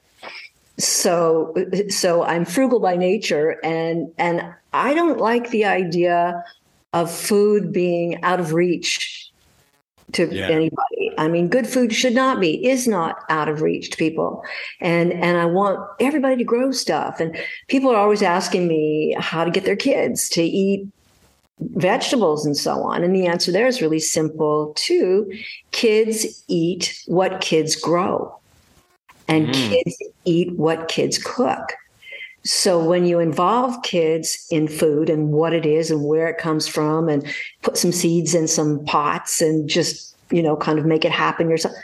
so 0.79 1.55
so 1.89 2.23
i'm 2.25 2.45
frugal 2.45 2.81
by 2.81 2.97
nature 2.97 3.57
and 3.65 4.09
and 4.19 4.43
i 4.73 4.93
don't 4.95 5.19
like 5.19 5.51
the 5.51 5.65
idea 5.65 6.43
of 6.93 7.11
food 7.11 7.73
being 7.73 8.23
out 8.23 8.41
of 8.41 8.53
reach 8.53 9.31
to 10.13 10.29
Yeah. 10.33 10.49
anybody 10.49 11.05
I 11.17 11.29
mean, 11.29 11.49
good 11.49 11.67
food 11.67 11.93
should 11.93 12.15
not 12.15 12.41
be, 12.41 12.67
is 12.67 12.89
not 12.89 13.19
out 13.29 13.49
of 13.49 13.63
reach 13.63 13.91
to 13.91 13.97
people. 13.97 14.45
And 14.81 15.13
and 15.13 15.39
I 15.39 15.47
want 15.47 15.81
everybody 16.01 16.37
to 16.37 16.45
grow 16.45 16.73
stuff. 16.73 17.21
And 17.21 17.37
people 17.69 17.91
are 17.91 17.97
always 17.97 18.23
asking 18.23 18.67
me 18.67 19.17
how 19.19 19.45
to 19.45 19.51
get 19.51 19.65
their 19.65 19.77
kids 19.77 20.29
to 20.31 20.43
eat 20.43 20.89
vegetables 21.61 22.45
and 22.45 22.57
so 22.57 22.83
on. 22.83 23.05
And 23.05 23.15
the 23.15 23.27
answer 23.27 23.53
there 23.53 23.67
is 23.67 23.83
really 23.83 24.01
simple 24.01 24.73
too. 24.77 25.33
Kids 25.73 26.45
eat 26.49 26.99
what 27.07 27.41
kids 27.41 27.77
grow. 27.77 28.39
And 29.29 29.49
Mm. 29.49 29.71
kids 29.71 29.97
eat 30.25 30.53
what 30.57 30.89
kids 30.89 31.19
cook. 31.19 31.75
So 32.45 32.79
when 32.85 33.07
you 33.07 33.21
involve 33.21 33.83
kids 33.83 34.47
in 34.51 34.69
food 34.69 35.09
and 35.09 35.33
what 35.33 35.55
it 35.55 35.65
is 35.65 35.91
and 35.91 36.05
where 36.05 36.29
it 36.29 36.37
comes 36.37 36.69
from 36.69 37.09
and 37.09 37.27
put 37.63 37.79
some 37.79 37.91
seeds 37.93 38.35
in 38.35 38.47
some 38.49 38.85
pots 38.85 39.41
and 39.41 39.67
just, 39.67 40.15
you 40.31 40.43
know, 40.43 40.57
kind 40.57 40.79
of 40.79 40.85
make 40.85 41.07
it 41.07 41.13
happen 41.13 41.49
yourself, 41.49 41.75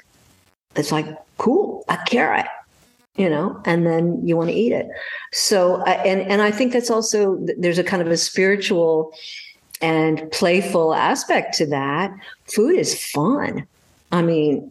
it's 0.77 0.93
like, 0.93 1.07
cool, 1.39 1.85
a 1.89 1.97
carrot, 2.07 2.47
you 3.17 3.31
know, 3.31 3.59
and 3.65 3.87
then 3.87 4.21
you 4.23 4.37
want 4.37 4.51
to 4.51 4.55
eat 4.55 4.73
it. 4.73 4.87
So, 5.33 5.77
uh, 5.77 6.03
and, 6.05 6.21
and 6.21 6.43
I 6.43 6.51
think 6.51 6.75
that's 6.75 6.91
also, 6.91 7.39
there's 7.57 7.79
a 7.79 7.85
kind 7.85 8.03
of 8.03 8.09
a 8.09 8.17
spiritual 8.19 9.15
and 9.81 10.31
playful 10.33 10.95
aspect 10.95 11.55
to 11.59 11.67
that. 11.67 12.13
Food 12.53 12.77
is 12.77 13.03
fun. 13.03 13.67
I 14.13 14.23
mean, 14.23 14.71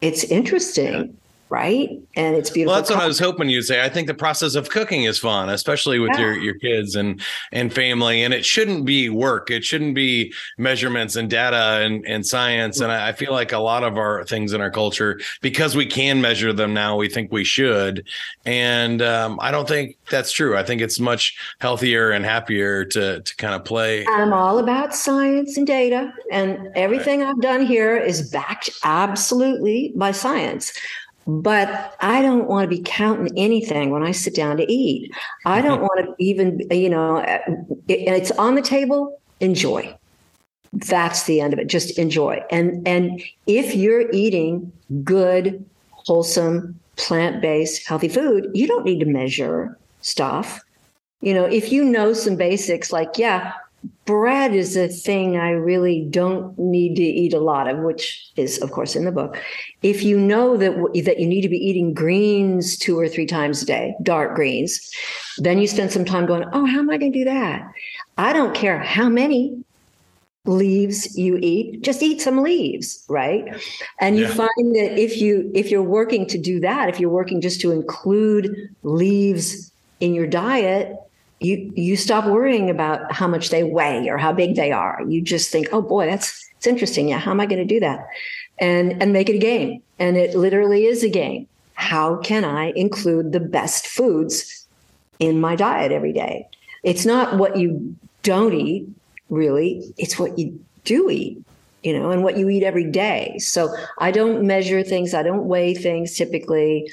it's 0.00 0.24
interesting, 0.24 1.17
right? 1.50 1.90
And 2.16 2.36
it's 2.36 2.50
beautiful. 2.50 2.72
Well, 2.72 2.80
that's 2.80 2.90
what 2.90 3.00
I 3.00 3.06
was 3.06 3.18
hoping 3.18 3.48
you'd 3.48 3.62
say. 3.62 3.84
I 3.84 3.88
think 3.88 4.06
the 4.06 4.14
process 4.14 4.54
of 4.54 4.70
cooking 4.70 5.04
is 5.04 5.18
fun, 5.18 5.48
especially 5.48 5.98
with 5.98 6.10
Yeah. 6.14 6.20
your 6.20 6.32
your 6.38 6.54
kids 6.54 6.94
and 6.94 7.20
and 7.52 7.72
family. 7.72 8.22
And 8.22 8.34
it 8.34 8.44
shouldn't 8.44 8.84
be 8.84 9.08
work. 9.08 9.50
It 9.50 9.64
shouldn't 9.64 9.94
be 9.94 10.32
measurements 10.58 11.16
and 11.16 11.30
data 11.30 11.80
and 11.82 12.04
and 12.06 12.26
science. 12.26 12.80
And 12.80 12.92
I, 12.92 13.08
I 13.08 13.12
feel 13.12 13.32
like 13.32 13.52
a 13.52 13.58
lot 13.58 13.84
of 13.84 13.96
our 13.98 14.24
things 14.24 14.52
in 14.52 14.60
our 14.60 14.70
culture, 14.70 15.20
because 15.40 15.76
we 15.76 15.86
can 15.86 16.20
measure 16.20 16.52
them 16.52 16.74
now, 16.74 16.96
we 16.96 17.08
think 17.08 17.32
we 17.32 17.44
should. 17.44 18.06
And 18.44 19.02
um, 19.02 19.38
I 19.40 19.50
don't 19.50 19.68
think 19.68 19.96
that's 20.10 20.32
true. 20.32 20.56
I 20.56 20.62
think 20.62 20.80
it's 20.80 20.98
much 21.00 21.36
healthier 21.60 22.10
and 22.10 22.24
happier 22.24 22.84
to 22.84 23.20
to 23.20 23.36
kind 23.36 23.54
of 23.54 23.64
play. 23.64 24.06
I'm 24.06 24.32
all 24.32 24.58
about 24.58 24.94
science 24.94 25.56
and 25.56 25.66
data, 25.66 26.12
and 26.30 26.68
everything 26.74 27.22
I've 27.22 27.40
done 27.40 27.64
here 27.64 27.96
is 27.96 28.30
backed 28.30 28.70
absolutely 28.84 29.92
by 29.96 30.12
science. 30.12 30.72
But 31.28 31.94
I 32.00 32.22
don't 32.22 32.48
want 32.48 32.64
to 32.64 32.74
be 32.74 32.82
counting 32.82 33.36
anything 33.36 33.90
when 33.90 34.02
I 34.02 34.12
sit 34.12 34.34
down 34.34 34.56
to 34.56 34.72
eat. 34.72 35.12
I 35.44 35.60
don't 35.60 35.82
want 35.82 36.06
to 36.06 36.14
even, 36.18 36.66
you 36.70 36.88
know, 36.88 37.18
uh, 37.18 37.38
and 37.46 37.76
it's 37.88 38.30
on 38.32 38.54
the 38.54 38.62
table. 38.62 39.20
Enjoy. 39.40 39.94
That's 40.72 41.24
the 41.24 41.42
end 41.42 41.52
of 41.52 41.58
it. 41.58 41.66
Just 41.66 41.98
enjoy. 41.98 42.42
And 42.50 42.86
and 42.88 43.22
if 43.46 43.74
you're 43.74 44.10
eating 44.10 44.72
good, 45.04 45.62
wholesome, 45.90 46.80
plant-based, 46.96 47.86
healthy 47.86 48.08
food, 48.08 48.48
you 48.54 48.66
don't 48.66 48.86
need 48.86 49.00
to 49.00 49.06
measure 49.06 49.76
stuff. 50.00 50.60
You 51.20 51.34
know, 51.34 51.44
if 51.44 51.70
you 51.70 51.84
know 51.84 52.14
some 52.14 52.36
basics, 52.36 52.90
like 52.90 53.18
yeah, 53.18 53.52
bread 54.08 54.54
is 54.54 54.76
a 54.76 54.88
thing 54.88 55.36
I 55.36 55.50
really 55.50 56.06
don't 56.10 56.58
need 56.58 56.96
to 56.96 57.02
eat 57.02 57.34
a 57.34 57.40
lot 57.40 57.68
of, 57.68 57.78
which 57.80 58.32
is, 58.36 58.58
of 58.62 58.70
course, 58.72 58.96
in 58.96 59.04
the 59.04 59.12
book. 59.12 59.36
If 59.82 60.02
you 60.02 60.18
know 60.18 60.56
that 60.56 60.72
that 61.04 61.20
you 61.20 61.26
need 61.28 61.42
to 61.42 61.48
be 61.50 61.58
eating 61.58 61.92
greens 61.94 62.78
two 62.78 62.98
or 62.98 63.08
three 63.08 63.26
times 63.26 63.62
a 63.62 63.66
day, 63.66 63.94
dark 64.02 64.34
greens, 64.34 64.80
then 65.36 65.58
you 65.58 65.66
spend 65.68 65.92
some 65.92 66.06
time 66.06 66.26
going, 66.26 66.44
"Oh, 66.54 66.64
how 66.66 66.78
am 66.80 66.90
I 66.90 66.96
going 66.98 67.12
to 67.12 67.18
do 67.18 67.24
that?" 67.26 67.62
I 68.16 68.32
don't 68.32 68.54
care 68.54 68.78
how 68.80 69.08
many 69.10 69.62
leaves 70.46 71.18
you 71.18 71.38
eat 71.42 71.82
just 71.82 72.02
eat 72.02 72.22
some 72.22 72.38
leaves 72.42 73.04
right 73.10 73.44
and 74.00 74.16
you 74.16 74.24
Yeah. 74.24 74.34
find 74.46 74.74
that 74.76 74.98
if 74.98 75.18
you 75.20 75.50
if 75.54 75.70
you're 75.70 75.90
working 76.00 76.26
to 76.26 76.38
do 76.38 76.58
that 76.60 76.88
if 76.88 76.98
you're 76.98 77.10
working 77.20 77.42
just 77.42 77.60
to 77.60 77.70
include 77.70 78.48
leaves 78.82 79.70
in 80.00 80.14
your 80.14 80.26
diet 80.26 80.94
you 81.40 81.72
you 81.76 81.96
stop 81.96 82.26
worrying 82.26 82.68
about 82.70 83.12
how 83.12 83.28
much 83.28 83.50
they 83.50 83.62
weigh 83.62 84.08
or 84.08 84.18
how 84.18 84.32
big 84.32 84.56
they 84.56 84.72
are. 84.72 85.02
You 85.06 85.22
just 85.22 85.50
think 85.50 85.68
oh 85.72 85.82
boy 85.82 86.06
that's 86.06 86.48
it's 86.56 86.66
interesting. 86.66 87.08
Yeah 87.08 87.18
how 87.18 87.30
am 87.30 87.40
i 87.40 87.46
going 87.46 87.66
to 87.66 87.74
do 87.74 87.80
that? 87.80 88.06
And 88.58 89.00
and 89.02 89.12
make 89.12 89.28
it 89.28 89.36
a 89.36 89.38
game. 89.38 89.82
And 89.98 90.16
it 90.16 90.34
literally 90.34 90.86
is 90.86 91.02
a 91.02 91.08
game. 91.08 91.46
How 91.74 92.16
can 92.16 92.44
i 92.44 92.72
include 92.74 93.32
the 93.32 93.40
best 93.40 93.86
foods 93.86 94.66
in 95.18 95.40
my 95.40 95.54
diet 95.54 95.92
every 95.92 96.12
day? 96.12 96.48
It's 96.82 97.06
not 97.06 97.36
what 97.36 97.56
you 97.56 97.96
don't 98.22 98.54
eat 98.54 98.88
really. 99.30 99.92
It's 99.96 100.18
what 100.18 100.38
you 100.38 100.58
do 100.84 101.10
eat 101.10 101.42
you 101.82 101.96
know 101.96 102.10
and 102.10 102.24
what 102.24 102.36
you 102.36 102.48
eat 102.48 102.64
every 102.64 102.90
day. 102.90 103.38
So 103.38 103.72
i 103.98 104.10
don't 104.10 104.44
measure 104.44 104.82
things. 104.82 105.14
I 105.14 105.22
don't 105.22 105.46
weigh 105.46 105.74
things 105.74 106.16
typically. 106.16 106.90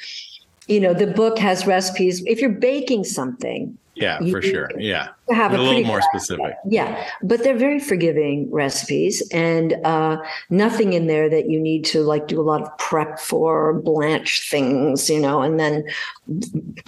You 0.68 0.80
know 0.80 0.94
the 0.94 1.08
book 1.08 1.40
has 1.40 1.66
recipes. 1.66 2.24
If 2.26 2.40
you're 2.40 2.52
baking 2.52 3.06
something 3.06 3.78
Yeah, 3.96 4.20
You- 4.22 4.32
for 4.32 4.42
sure. 4.42 4.70
Yeah, 4.78 5.08
you 5.30 5.36
have 5.36 5.54
a 5.54 5.58
a, 5.58 5.62
little 5.62 5.84
more 5.86 6.02
specific. 6.02 6.56
yeah, 6.68 7.08
but 7.24 7.44
they're 7.44 7.58
very 7.58 7.80
forgiving 7.80 8.52
recipes 8.52 9.24
and 9.32 9.74
uh, 9.86 10.18
nothing 10.50 10.94
in 10.94 11.08
there 11.08 11.30
that 11.30 11.50
you 11.50 11.60
need 11.60 11.86
to 11.86 12.04
like 12.04 12.28
do 12.28 12.40
a 12.40 12.44
lot 12.44 12.62
of 12.62 12.78
prep 12.78 13.20
for, 13.20 13.74
blanch 13.74 14.50
things, 14.50 15.10
you 15.10 15.20
know, 15.20 15.42
and 15.42 15.60
then 15.60 15.86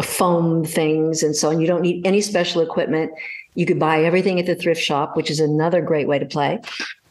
foam 0.02 0.64
things 0.66 1.24
and 1.24 1.36
so 1.36 1.50
on. 1.50 1.62
You 1.62 1.68
don't 1.68 1.82
need 1.82 2.06
any 2.06 2.22
special 2.22 2.62
equipment. 2.62 3.12
You 3.56 3.66
could 3.66 3.80
buy 3.80 4.04
everything 4.04 4.40
at 4.40 4.46
the 4.46 4.56
thrift 4.56 4.82
shop, 4.82 5.16
which 5.16 5.32
is 5.32 5.40
another 5.40 5.82
great 5.82 6.08
way 6.08 6.20
to 6.20 6.26
play. 6.26 6.60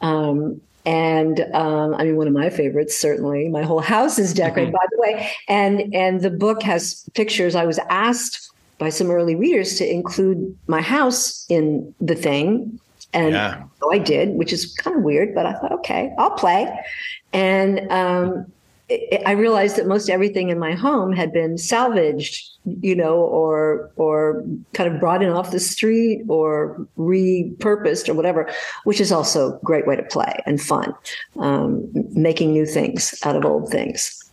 Um, 0.01 0.61
and 0.85 1.41
um, 1.53 1.95
I 1.95 2.05
mean, 2.05 2.15
one 2.15 2.27
of 2.27 2.33
my 2.33 2.49
favorites, 2.49 2.95
certainly. 2.97 3.49
My 3.49 3.63
whole 3.63 3.81
house 3.81 4.17
is 4.17 4.33
decorated, 4.33 4.71
by 4.73 4.85
the 4.91 4.97
way. 5.01 5.29
And 5.49 5.93
and 5.93 6.21
the 6.21 6.29
book 6.29 6.63
has 6.63 7.03
pictures. 7.13 7.55
I 7.55 7.65
was 7.65 7.79
asked 7.89 8.49
by 8.79 8.89
some 8.89 9.09
early 9.09 9.35
readers 9.35 9.77
to 9.77 9.89
include 9.89 10.55
my 10.67 10.81
house 10.81 11.45
in 11.49 11.93
the 11.99 12.15
thing. 12.15 12.79
And 13.13 13.33
Yeah. 13.33 13.63
so 13.79 13.91
I 13.91 13.97
did, 13.97 14.35
which 14.35 14.53
is 14.53 14.73
kind 14.75 14.95
of 14.97 15.03
weird, 15.03 15.33
but 15.33 15.45
I 15.45 15.53
thought, 15.53 15.71
okay, 15.73 16.13
I'll 16.17 16.31
play. 16.31 16.67
And 17.33 17.89
um, 17.91 18.45
I 18.89 19.23
I 19.25 19.31
realized 19.31 19.75
that 19.77 19.87
most 19.87 20.09
everything 20.09 20.49
in 20.49 20.59
my 20.59 20.73
home 20.73 21.11
had 21.11 21.33
been 21.33 21.57
salvaged, 21.57 22.47
you 22.81 22.95
know, 22.95 23.15
or 23.17 23.91
or 23.95 24.43
kind 24.73 24.93
of 24.93 24.99
brought 24.99 25.21
in 25.23 25.29
off 25.29 25.51
the 25.51 25.59
street 25.59 26.23
or 26.29 26.87
repurposed 26.97 28.07
or 28.09 28.13
whatever, 28.13 28.49
which 28.85 29.01
is 29.01 29.11
also 29.11 29.53
a 29.53 29.59
great 29.63 29.87
way 29.87 29.95
to 29.95 30.03
play 30.03 30.41
and 30.45 30.61
fun, 30.61 30.93
um, 31.39 31.89
making 32.13 32.51
new 32.53 32.65
things 32.65 33.13
out 33.23 33.35
of 33.35 33.45
old 33.45 33.69
things. 33.69 34.23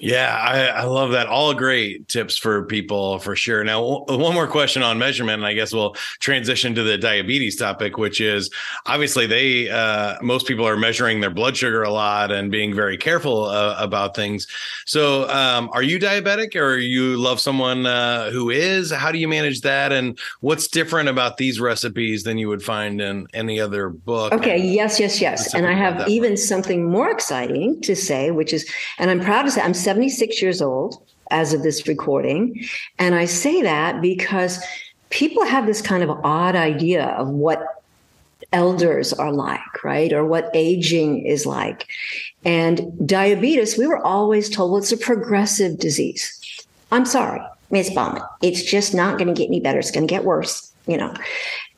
Yeah, 0.00 0.36
I, 0.36 0.80
I 0.80 0.84
love 0.84 1.12
that. 1.12 1.28
All 1.28 1.54
great 1.54 2.08
tips 2.08 2.36
for 2.36 2.64
people 2.64 3.20
for 3.20 3.36
sure. 3.36 3.62
Now, 3.62 3.80
w- 3.80 4.20
one 4.20 4.34
more 4.34 4.48
question 4.48 4.82
on 4.82 4.98
measurement, 4.98 5.34
and 5.34 5.46
I 5.46 5.54
guess 5.54 5.72
we'll 5.72 5.94
transition 6.18 6.74
to 6.74 6.82
the 6.82 6.98
diabetes 6.98 7.54
topic, 7.54 7.96
which 7.96 8.20
is 8.20 8.50
obviously 8.86 9.26
they 9.26 9.70
uh, 9.70 10.16
most 10.20 10.48
people 10.48 10.66
are 10.66 10.76
measuring 10.76 11.20
their 11.20 11.30
blood 11.30 11.56
sugar 11.56 11.84
a 11.84 11.90
lot 11.90 12.32
and 12.32 12.50
being 12.50 12.74
very 12.74 12.98
careful 12.98 13.44
uh, 13.44 13.76
about 13.78 14.16
things. 14.16 14.48
So, 14.84 15.30
um, 15.30 15.70
are 15.72 15.82
you 15.82 16.00
diabetic, 16.00 16.56
or 16.60 16.76
you 16.76 17.16
love 17.16 17.38
someone 17.38 17.86
uh, 17.86 18.30
who 18.30 18.50
is? 18.50 18.90
How 18.90 19.12
do 19.12 19.18
you 19.18 19.28
manage 19.28 19.60
that, 19.60 19.92
and 19.92 20.18
what's 20.40 20.66
different 20.66 21.08
about 21.08 21.36
these 21.36 21.60
recipes 21.60 22.24
than 22.24 22.36
you 22.36 22.48
would 22.48 22.64
find 22.64 23.00
in 23.00 23.28
any 23.32 23.60
other 23.60 23.90
book? 23.90 24.32
Okay, 24.32 24.58
yes, 24.58 24.98
yes, 24.98 25.20
yes. 25.20 25.54
And 25.54 25.68
I 25.68 25.72
have 25.72 26.08
even 26.08 26.36
something 26.36 26.90
more 26.90 27.12
exciting 27.12 27.80
to 27.82 27.94
say, 27.94 28.32
which 28.32 28.52
is, 28.52 28.68
and 28.98 29.08
I'm 29.08 29.20
proud 29.20 29.42
to 29.42 29.52
say, 29.52 29.60
I'm 29.60 29.83
76 29.84 30.42
years 30.42 30.60
old 30.60 31.02
as 31.30 31.52
of 31.52 31.62
this 31.62 31.86
recording. 31.86 32.64
And 32.98 33.14
I 33.14 33.24
say 33.26 33.62
that 33.62 34.00
because 34.00 34.64
people 35.10 35.44
have 35.44 35.66
this 35.66 35.82
kind 35.82 36.02
of 36.02 36.10
odd 36.24 36.56
idea 36.56 37.06
of 37.06 37.28
what 37.28 37.82
elders 38.52 39.12
are 39.12 39.32
like, 39.32 39.84
right? 39.84 40.12
Or 40.12 40.24
what 40.24 40.50
aging 40.54 41.26
is 41.26 41.46
like. 41.46 41.86
And 42.44 43.06
diabetes, 43.06 43.78
we 43.78 43.86
were 43.86 44.04
always 44.04 44.48
told 44.48 44.82
it's 44.82 44.92
a 44.92 44.96
progressive 44.96 45.78
disease. 45.78 46.66
I'm 46.92 47.06
sorry, 47.06 47.40
Miss 47.70 47.90
Bowman. 47.90 48.22
It's 48.42 48.62
just 48.62 48.94
not 48.94 49.18
going 49.18 49.28
to 49.28 49.34
get 49.34 49.48
any 49.48 49.60
better. 49.60 49.78
It's 49.78 49.90
going 49.90 50.06
to 50.06 50.12
get 50.12 50.24
worse, 50.24 50.72
you 50.86 50.96
know. 50.96 51.14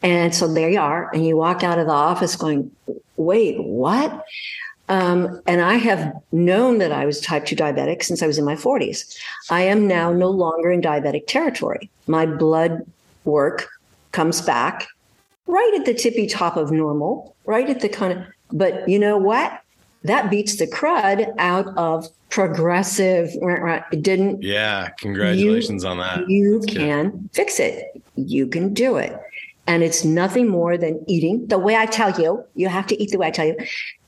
And 0.03 0.35
so 0.35 0.53
there 0.53 0.69
you 0.69 0.81
are. 0.81 1.11
And 1.13 1.27
you 1.27 1.37
walk 1.37 1.63
out 1.63 1.79
of 1.79 1.87
the 1.87 1.93
office 1.93 2.37
going, 2.37 2.71
wait, 3.17 3.63
what? 3.63 4.25
Um, 4.89 5.41
and 5.47 5.61
I 5.63 5.75
have 5.75 6.13
known 6.33 6.79
that 6.79 6.93
I 6.93 7.07
was 7.07 7.21
type 7.21 7.45
2 7.45 7.57
diabetic 7.57 8.03
since 8.03 8.23
I 8.23 8.27
was 8.27 8.39
in 8.39 8.45
my 8.45 8.55
40s. 8.55 9.17
I 9.51 9.63
am 9.63 9.87
now 9.89 10.13
no 10.13 10.31
longer 10.31 10.71
in 10.71 10.81
diabetic 10.81 11.27
territory. 11.27 11.91
My 12.07 12.25
blood 12.27 12.87
work 13.25 13.69
comes 14.13 14.41
back 14.41 14.87
right 15.47 15.73
at 15.79 15.87
the 15.87 15.95
tippy 15.95 16.27
top 16.27 16.57
of 16.57 16.71
normal, 16.71 17.35
right 17.45 17.69
at 17.69 17.81
the 17.81 17.89
kind 17.89 18.13
of, 18.13 18.25
but 18.53 18.89
you 18.89 18.99
know 18.99 19.17
what? 19.17 19.61
That 20.05 20.31
beats 20.31 20.57
the 20.57 20.69
crud 20.69 21.35
out 21.39 21.67
of 21.77 22.09
progressive. 22.31 23.31
It 23.93 24.03
didn't 24.03 24.43
Yeah, 24.43 24.91
congratulations 24.99 25.85
on 25.85 25.99
that. 25.99 26.29
you 26.29 26.61
That's 26.61 26.67
good. 26.73 26.77
can 26.77 27.31
fix 27.33 27.59
it. 27.59 28.01
You 28.15 28.47
can 28.47 28.73
do 28.73 28.97
it. 28.97 29.19
And 29.67 29.83
it's 29.83 30.05
nothing 30.05 30.49
more 30.49 30.79
than 30.79 31.05
eating 31.09 31.47
the 31.49 31.59
way 31.59 31.75
I 31.77 31.87
tell 31.87 32.21
you. 32.21 32.45
You 32.55 32.69
have 32.69 32.87
to 32.89 33.03
eat 33.03 33.11
the 33.11 33.19
way 33.19 33.29
I 33.29 33.31
tell 33.31 33.47
you 33.47 33.57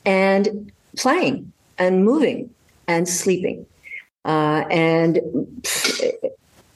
and 0.05 0.73
playing. 0.97 1.53
and 1.79 2.05
moving 2.05 2.51
and 2.89 3.09
sleeping. 3.09 3.65
Uh, 4.25 4.65
and 4.71 5.21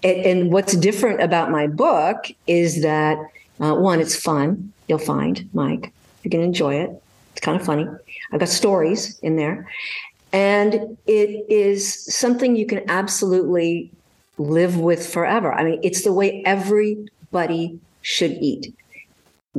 and, 0.05 0.53
what's 0.53 0.75
different 0.77 1.21
about 1.21 1.51
my 1.51 1.67
book 1.67 2.27
is 2.47 2.83
that 2.83 3.19
uh, 3.61 3.75
one, 3.75 4.01
it's 4.01 4.17
fun. 4.17 4.73
You'll 4.89 4.99
find 4.99 5.49
Mike, 5.53 5.93
you 6.23 6.31
can 6.31 6.41
enjoy 6.41 6.75
it. 6.75 6.91
It's 7.33 7.41
kind 7.41 7.59
of 7.59 7.67
funny. 7.67 7.87
I've 8.33 8.41
got 8.41 8.49
stories 8.49 9.19
in 9.21 9.37
there, 9.37 9.69
and 10.33 10.97
it 11.07 11.47
is 11.49 12.05
something 12.15 12.57
you 12.57 12.67
can 12.67 12.89
absolutely 12.89 13.91
live 14.39 14.79
with 14.79 15.07
forever. 15.07 15.53
I 15.53 15.65
mean, 15.65 15.81
it's 15.83 16.05
the 16.05 16.13
way 16.13 16.43
everybody 16.45 17.79
should 18.03 18.33
eat. 18.41 18.75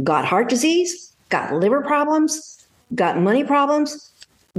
Got 0.03 0.25
heart 0.25 0.49
disease, 0.49 1.13
got 1.29 1.53
liver 1.53 1.81
problems, 1.81 2.65
got 2.95 3.17
money 3.19 3.43
problems, 3.43 4.11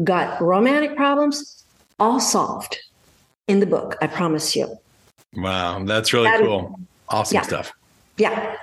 got 0.02 0.40
romantic 0.40 0.96
problems, 0.96 1.64
all 2.00 2.20
solved 2.20 2.78
in 3.48 3.60
the 3.60 3.66
book. 3.66 3.96
I 4.02 4.06
promise 4.06 4.56
you. 4.56 4.76
Wow, 5.36 5.84
that's 5.84 6.12
really 6.12 6.26
That 6.26 6.40
is- 6.40 6.46
cool. 6.46 6.78
Awesome 7.08 7.36
Yeah. 7.36 7.42
stuff. 7.42 7.72
Yeah. 8.16 8.56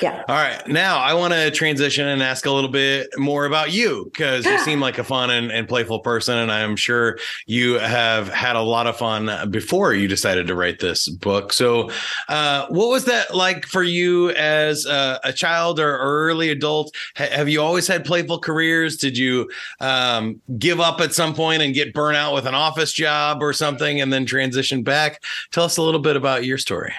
Yeah. 0.00 0.22
All 0.28 0.36
right. 0.36 0.66
Now 0.68 0.98
I 0.98 1.14
want 1.14 1.32
to 1.32 1.50
transition 1.50 2.06
and 2.06 2.22
ask 2.22 2.46
a 2.46 2.50
little 2.50 2.70
bit 2.70 3.08
more 3.16 3.46
about 3.46 3.72
you 3.72 4.04
because 4.12 4.44
you 4.44 4.58
seem 4.64 4.80
like 4.80 4.98
a 4.98 5.04
fun 5.04 5.30
and, 5.30 5.50
and 5.50 5.68
playful 5.68 6.00
person. 6.00 6.38
And 6.38 6.52
I'm 6.52 6.76
sure 6.76 7.18
you 7.46 7.74
have 7.74 8.28
had 8.28 8.56
a 8.56 8.60
lot 8.60 8.86
of 8.86 8.96
fun 8.96 9.50
before 9.50 9.94
you 9.94 10.06
decided 10.06 10.46
to 10.46 10.54
write 10.54 10.78
this 10.78 11.08
book. 11.08 11.52
So, 11.52 11.90
uh, 12.28 12.66
what 12.68 12.88
was 12.88 13.06
that 13.06 13.34
like 13.34 13.66
for 13.66 13.82
you 13.82 14.30
as 14.30 14.86
a, 14.86 15.20
a 15.24 15.32
child 15.32 15.80
or 15.80 15.96
early 15.98 16.50
adult? 16.50 16.94
Ha- 17.16 17.30
have 17.30 17.48
you 17.48 17.60
always 17.60 17.86
had 17.86 18.04
playful 18.04 18.38
careers? 18.38 18.96
Did 18.96 19.16
you 19.16 19.50
um, 19.80 20.40
give 20.58 20.80
up 20.80 21.00
at 21.00 21.14
some 21.14 21.34
point 21.34 21.62
and 21.62 21.74
get 21.74 21.94
burnt 21.94 22.16
out 22.16 22.34
with 22.34 22.46
an 22.46 22.54
office 22.54 22.92
job 22.92 23.42
or 23.42 23.52
something 23.52 24.00
and 24.00 24.12
then 24.12 24.26
transition 24.26 24.82
back? 24.82 25.22
Tell 25.50 25.64
us 25.64 25.76
a 25.76 25.82
little 25.82 26.00
bit 26.00 26.16
about 26.16 26.44
your 26.44 26.58
story. 26.58 26.94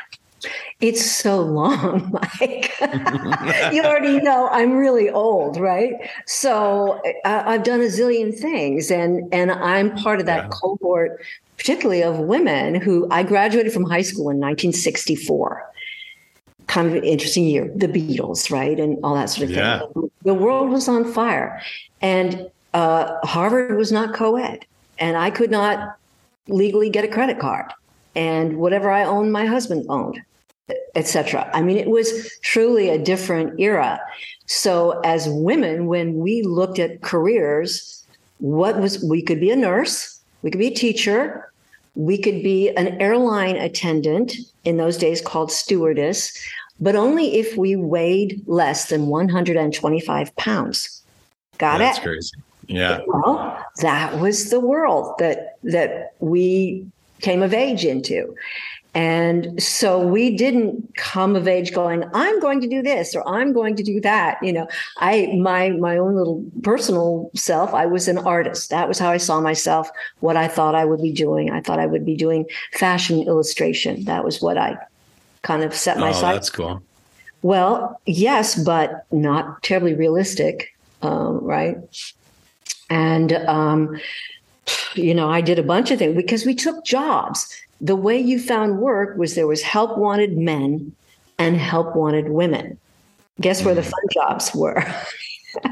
It's 0.81 1.05
so 1.05 1.41
long, 1.41 2.09
Mike. 2.41 2.71
you 3.71 3.83
already 3.83 4.19
know 4.21 4.47
I'm 4.51 4.73
really 4.73 5.09
old, 5.09 5.59
right? 5.59 5.93
So 6.25 7.01
uh, 7.25 7.43
I've 7.45 7.63
done 7.63 7.81
a 7.81 7.85
zillion 7.85 8.37
things, 8.37 8.91
and 8.91 9.31
and 9.33 9.51
I'm 9.51 9.95
part 9.95 10.19
of 10.19 10.25
that 10.27 10.43
Yeah. 10.43 10.49
cohort, 10.49 11.21
particularly 11.57 12.03
of 12.03 12.19
women 12.19 12.75
who 12.75 13.07
I 13.11 13.23
graduated 13.23 13.73
from 13.73 13.83
high 13.83 14.01
school 14.01 14.29
in 14.29 14.39
1964. 14.39 15.65
Kind 16.67 16.87
of 16.87 16.93
an 16.95 17.03
interesting 17.03 17.45
year, 17.45 17.71
the 17.75 17.87
Beatles, 17.87 18.51
right, 18.51 18.79
and 18.79 18.97
all 19.03 19.15
that 19.15 19.29
sort 19.29 19.49
of 19.49 19.55
Yeah. 19.55 19.79
thing. 19.79 20.09
The 20.23 20.33
world 20.35 20.69
was 20.69 20.87
on 20.87 21.11
fire, 21.11 21.61
and 21.99 22.47
uh, 22.73 23.15
Harvard 23.23 23.75
was 23.75 23.91
not 23.91 24.13
co-ed, 24.13 24.65
and 24.99 25.17
I 25.17 25.31
could 25.31 25.49
not 25.51 25.95
legally 26.47 26.89
get 26.89 27.03
a 27.05 27.07
credit 27.07 27.39
card, 27.39 27.65
and 28.15 28.57
whatever 28.57 28.89
I 28.91 29.03
owned, 29.03 29.31
my 29.31 29.45
husband 29.45 29.85
owned 29.89 30.19
etc. 30.95 31.49
I 31.53 31.61
mean, 31.61 31.77
it 31.77 31.89
was 31.89 32.37
truly 32.41 32.89
a 32.89 32.97
different 32.97 33.59
era. 33.59 33.99
So, 34.45 34.99
as 35.01 35.27
women, 35.29 35.85
when 35.85 36.15
we 36.15 36.41
looked 36.41 36.79
at 36.79 37.01
careers, 37.01 38.03
what 38.39 38.79
was 38.79 39.03
we 39.03 39.21
could 39.21 39.39
be 39.39 39.51
a 39.51 39.55
nurse, 39.55 40.19
we 40.41 40.51
could 40.51 40.59
be 40.59 40.67
a 40.67 40.73
teacher, 40.73 41.51
we 41.95 42.17
could 42.17 42.41
be 42.41 42.69
an 42.69 42.99
airline 43.01 43.57
attendant 43.57 44.33
in 44.63 44.77
those 44.77 44.97
days 44.97 45.21
called 45.21 45.51
stewardess, 45.51 46.31
but 46.79 46.95
only 46.95 47.35
if 47.35 47.57
we 47.57 47.75
weighed 47.75 48.41
less 48.47 48.89
than 48.89 49.07
125 49.07 50.35
pounds. 50.35 51.03
Got 51.57 51.79
That's 51.79 51.97
it? 51.97 52.03
crazy. 52.03 52.37
Yeah. 52.67 53.01
Well, 53.07 53.65
that 53.81 54.19
was 54.19 54.49
the 54.49 54.59
world 54.59 55.15
that 55.19 55.57
that 55.63 56.13
we 56.19 56.85
came 57.21 57.41
of 57.41 57.53
age 57.53 57.83
into. 57.83 58.35
And 58.95 59.61
so 59.61 59.99
we 59.99 60.35
didn't 60.35 60.95
come 60.95 61.35
of 61.35 61.47
age 61.47 61.73
going, 61.73 62.03
I'm 62.13 62.39
going 62.39 62.59
to 62.61 62.67
do 62.67 62.81
this 62.81 63.15
or 63.15 63.27
I'm 63.27 63.53
going 63.53 63.75
to 63.75 63.83
do 63.83 64.01
that. 64.01 64.39
You 64.41 64.51
know, 64.51 64.67
I 64.97 65.27
my 65.39 65.69
my 65.69 65.97
own 65.97 66.15
little 66.15 66.43
personal 66.63 67.29
self, 67.35 67.73
I 67.73 67.85
was 67.85 68.07
an 68.07 68.17
artist. 68.17 68.71
That 68.71 68.87
was 68.87 68.97
how 68.97 69.11
I 69.11 69.17
saw 69.17 69.41
myself, 69.41 69.89
what 70.21 70.35
I 70.35 70.47
thought 70.47 70.73
I 70.73 70.85
would 70.85 71.01
be 71.03 71.11
doing. 71.11 71.51
I 71.51 71.61
thought 71.61 71.79
I 71.79 71.85
would 71.85 72.03
be 72.03 72.15
doing 72.15 72.45
fashion 72.73 73.21
illustration. 73.21 74.05
That 74.05 74.23
was 74.23 74.41
what 74.41 74.57
I 74.57 74.75
kind 75.43 75.63
of 75.63 75.75
set 75.75 75.99
my 75.99 76.09
Oh, 76.09 76.13
sights 76.13 76.47
that's 76.47 76.49
cool. 76.49 76.81
well, 77.43 78.01
yes, 78.07 78.61
but 78.61 79.05
not 79.11 79.61
terribly 79.61 79.93
realistic, 79.93 80.75
um, 81.03 81.39
right? 81.43 81.77
And 82.89 83.33
um, 83.33 83.99
you 84.95 85.13
know, 85.13 85.29
I 85.29 85.41
did 85.41 85.59
a 85.59 85.63
bunch 85.63 85.91
of 85.91 85.99
things 85.99 86.15
because 86.15 86.43
we 86.43 86.55
took 86.55 86.83
jobs. 86.83 87.55
The 87.81 87.95
way 87.95 88.19
you 88.19 88.39
found 88.39 88.79
work 88.79 89.17
was 89.17 89.35
there 89.35 89.47
was 89.47 89.61
help 89.61 89.97
wanted 89.97 90.37
men 90.37 90.93
and 91.37 91.57
help 91.57 91.95
wanted 91.95 92.29
women. 92.29 92.77
Guess 93.39 93.63
where 93.63 93.75
the 93.75 93.83
fun 93.83 94.01
jobs 94.11 94.53
were? 94.53 94.83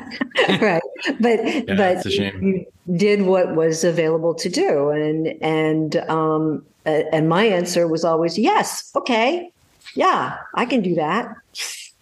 right, 0.61 0.81
but 1.19 1.39
but 1.67 2.05
a 2.05 2.09
shame. 2.09 2.41
you 2.41 2.95
did 2.97 3.23
what 3.23 3.55
was 3.55 3.83
available 3.83 4.33
to 4.33 4.49
do, 4.49 4.89
and 4.89 5.27
and 5.41 5.97
um, 6.09 6.65
and 6.85 7.29
my 7.29 7.43
answer 7.43 7.87
was 7.87 8.03
always 8.03 8.37
yes, 8.39 8.91
okay, 8.95 9.51
yeah, 9.93 10.37
I 10.55 10.65
can 10.65 10.81
do 10.81 10.95
that. 10.95 11.27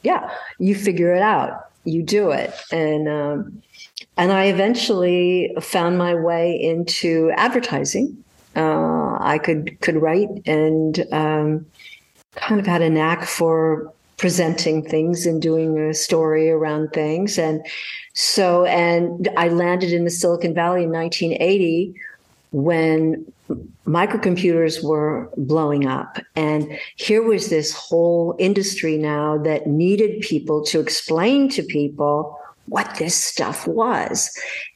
Yeah, 0.04 0.32
you 0.60 0.76
figure 0.76 1.14
it 1.16 1.22
out, 1.22 1.70
you 1.84 2.04
do 2.04 2.32
it, 2.32 2.54
and 2.72 3.10
um, 3.10 3.62
and 4.18 4.32
I 4.32 4.46
eventually 4.46 5.54
found 5.60 5.98
my 5.98 6.16
way 6.16 6.60
into 6.62 7.32
advertising. 7.36 8.24
Uh, 8.56 9.18
I 9.20 9.40
could 9.44 9.80
could 9.82 9.96
write 9.96 10.30
and 10.46 11.06
um, 11.12 11.66
kind 12.36 12.60
of 12.60 12.68
had 12.68 12.82
a 12.82 12.90
knack 12.90 13.26
for 13.26 13.92
presenting 14.18 14.82
things 14.82 15.26
and 15.26 15.42
doing 15.42 15.78
a 15.78 15.94
story 15.94 16.50
around 16.50 16.94
things, 16.94 17.38
and 17.38 17.66
so 18.14 18.66
and 18.66 19.30
I 19.38 19.50
landed 19.50 19.92
in 19.92 20.06
the 20.06 20.12
Silicon 20.12 20.54
Valley 20.54 20.84
in 20.84 20.92
1980 20.92 21.96
when 22.52 23.26
microcomputers 23.86 24.84
were 24.84 25.30
blowing 25.38 25.86
up. 25.86 26.20
And 26.36 26.80
here 26.96 27.22
was 27.22 27.50
this 27.50 27.74
whole 27.74 28.36
industry 28.40 28.98
now 28.98 29.38
that 29.40 29.68
needed 29.68 30.22
people 30.22 30.64
to 30.66 30.80
explain 30.80 31.50
to 31.50 31.64
people 31.64 32.40
what 32.68 32.96
this 32.98 33.16
stuff 33.16 33.68
was 33.68 34.36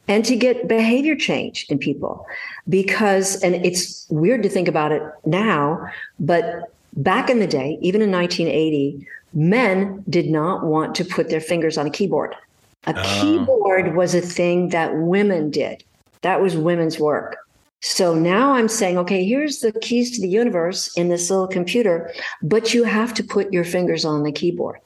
and 0.09 0.25
to 0.25 0.35
get 0.35 0.67
behavior 0.67 1.15
change 1.15 1.65
in 1.69 1.77
people 1.77 2.25
because 2.67 3.41
and 3.43 3.55
it's 3.65 4.05
weird 4.09 4.43
to 4.43 4.49
think 4.49 4.67
about 4.67 4.91
it 4.91 5.01
now 5.25 5.87
but 6.19 6.73
back 6.97 7.29
in 7.29 7.39
the 7.39 7.47
day 7.47 7.77
even 7.81 8.01
in 8.01 8.11
1980 8.11 9.07
men 9.33 10.03
did 10.09 10.29
not 10.29 10.65
want 10.65 10.95
to 10.95 11.05
put 11.05 11.29
their 11.29 11.39
fingers 11.39 11.77
on 11.77 11.87
a 11.87 11.91
keyboard 11.91 12.35
a 12.87 12.93
Oh. 12.97 13.21
keyboard 13.21 13.95
was 13.95 14.15
a 14.15 14.21
thing 14.21 14.69
that 14.69 14.97
women 14.97 15.49
did 15.51 15.83
that 16.21 16.41
was 16.41 16.57
women's 16.57 16.99
work 16.99 17.37
so 17.81 18.13
now 18.13 18.51
I'm 18.51 18.67
saying, 18.67 18.97
okay, 18.97 19.23
here's 19.23 19.59
the 19.59 19.71
keys 19.71 20.11
to 20.15 20.21
the 20.21 20.27
universe 20.27 20.93
in 20.97 21.07
this 21.07 21.29
little 21.29 21.47
computer, 21.47 22.11
but 22.43 22.73
you 22.73 22.83
have 22.83 23.13
to 23.13 23.23
put 23.23 23.53
your 23.53 23.63
fingers 23.63 24.03
on 24.03 24.23
the 24.23 24.33
keyboard. 24.33 24.79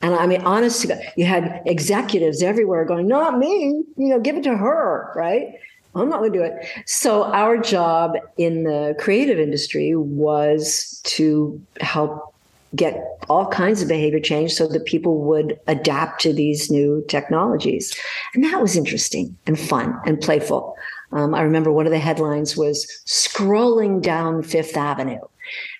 And 0.00 0.14
I 0.14 0.26
mean, 0.26 0.42
honestly, 0.42 0.94
you 1.16 1.24
had 1.24 1.62
executives 1.66 2.42
everywhere 2.42 2.84
going, 2.84 3.08
not 3.08 3.38
me, 3.38 3.84
you 3.96 4.08
know, 4.08 4.20
give 4.20 4.36
it 4.36 4.44
to 4.44 4.56
her, 4.56 5.12
right? 5.14 5.54
I'm 5.94 6.08
not 6.10 6.18
going 6.18 6.32
to 6.32 6.38
do 6.38 6.44
it. 6.44 6.66
So 6.86 7.24
our 7.24 7.56
job 7.56 8.16
in 8.36 8.64
the 8.64 8.94
creative 8.98 9.38
industry 9.38 9.94
was 9.96 11.00
to 11.04 11.60
help 11.80 12.34
get 12.74 13.02
all 13.28 13.46
kinds 13.48 13.80
of 13.80 13.88
behavior 13.88 14.20
change 14.20 14.52
so 14.52 14.66
that 14.68 14.84
people 14.84 15.22
would 15.22 15.58
adapt 15.66 16.20
to 16.20 16.32
these 16.32 16.70
new 16.70 17.02
technologies. 17.08 17.96
And 18.34 18.44
that 18.44 18.60
was 18.60 18.76
interesting 18.76 19.36
and 19.46 19.58
fun 19.58 19.98
and 20.04 20.20
playful. 20.20 20.76
Um, 21.12 21.34
I 21.34 21.42
remember 21.42 21.72
one 21.72 21.86
of 21.86 21.92
the 21.92 21.98
headlines 21.98 22.56
was 22.56 22.86
scrolling 23.06 24.02
down 24.02 24.42
Fifth 24.42 24.76
Avenue 24.76 25.20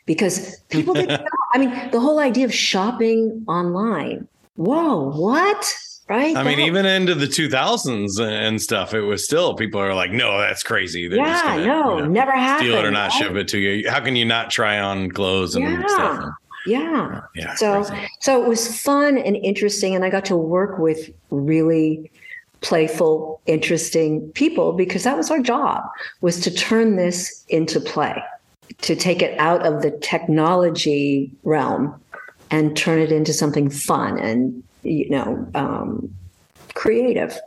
because 0.07 0.57
people 0.71 0.95
didn't 0.95 1.21
know. 1.21 1.27
Oh, 1.38 1.49
I 1.55 1.59
mean, 1.59 1.90
the 1.90 2.01
whole 2.01 2.19
idea 2.19 2.45
of 2.45 2.53
shopping 2.53 3.45
online. 3.49 4.27
Whoa, 4.57 5.11
what? 5.12 5.75
Right? 6.09 6.37
I 6.37 6.42
mean, 6.45 6.59
That- 6.59 6.66
even 6.66 6.87
into 6.87 7.14
the 7.14 7.27
2000s 7.27 8.21
and 8.21 8.61
stuff, 8.61 8.95
it 8.95 9.01
was 9.03 9.25
still 9.25 9.55
people 9.55 9.81
are 9.81 9.95
like, 9.95 10.11
no, 10.12 10.38
that's 10.38 10.62
crazy. 10.62 11.09
They're 11.09 11.19
yeah, 11.19 11.42
gonna, 11.42 11.66
no, 11.66 11.97
you 11.97 12.03
know, 12.03 12.09
never 12.09 12.33
happened. 12.33 12.69
steal 12.69 12.79
it 12.79 12.85
or 12.85 12.90
not 12.90 13.11
right? 13.11 13.19
ship 13.19 13.35
it 13.37 13.49
to 13.49 13.59
you. 13.59 13.88
How 13.90 14.01
can 14.01 14.16
you 14.16 14.25
not 14.25 14.51
try 14.51 14.79
on 14.79 15.11
clothes 15.11 15.55
and 15.57 15.64
Yeah. 15.64 15.87
stuff? 15.87 16.25
Yeah. 16.66 17.21
Yeah. 17.35 17.55
So, 17.55 17.85
crazy. 17.85 18.09
so 18.21 18.42
it 18.42 18.49
was 18.49 18.81
fun 18.81 19.19
and 19.19 19.37
interesting, 19.37 19.95
and 19.95 20.05
I 20.05 20.11
got 20.11 20.25
to 20.27 20.37
work 20.37 20.79
with 20.79 21.11
really 21.31 22.11
playful, 22.61 23.40
interesting 23.47 24.29
people 24.33 24.73
because 24.73 25.05
that 25.05 25.16
was 25.16 25.31
our 25.31 25.40
job 25.40 25.85
was 26.21 26.40
to 26.40 26.51
turn 26.51 26.97
this 26.97 27.45
into 27.49 27.79
play, 27.81 28.21
to 28.83 28.96
take 28.96 29.22
it 29.22 29.38
out 29.38 29.66
of 29.66 29.83
the 29.83 29.90
technology 29.90 31.31
realm 31.44 32.00
and 32.50 32.76
turn 32.76 33.00
it 33.00 33.11
into 33.12 33.33
something 33.33 33.70
fun 33.70 34.18
and 34.18 34.62
you 34.83 35.09
know 35.11 35.48
um, 35.55 36.14
creative. 36.74 37.38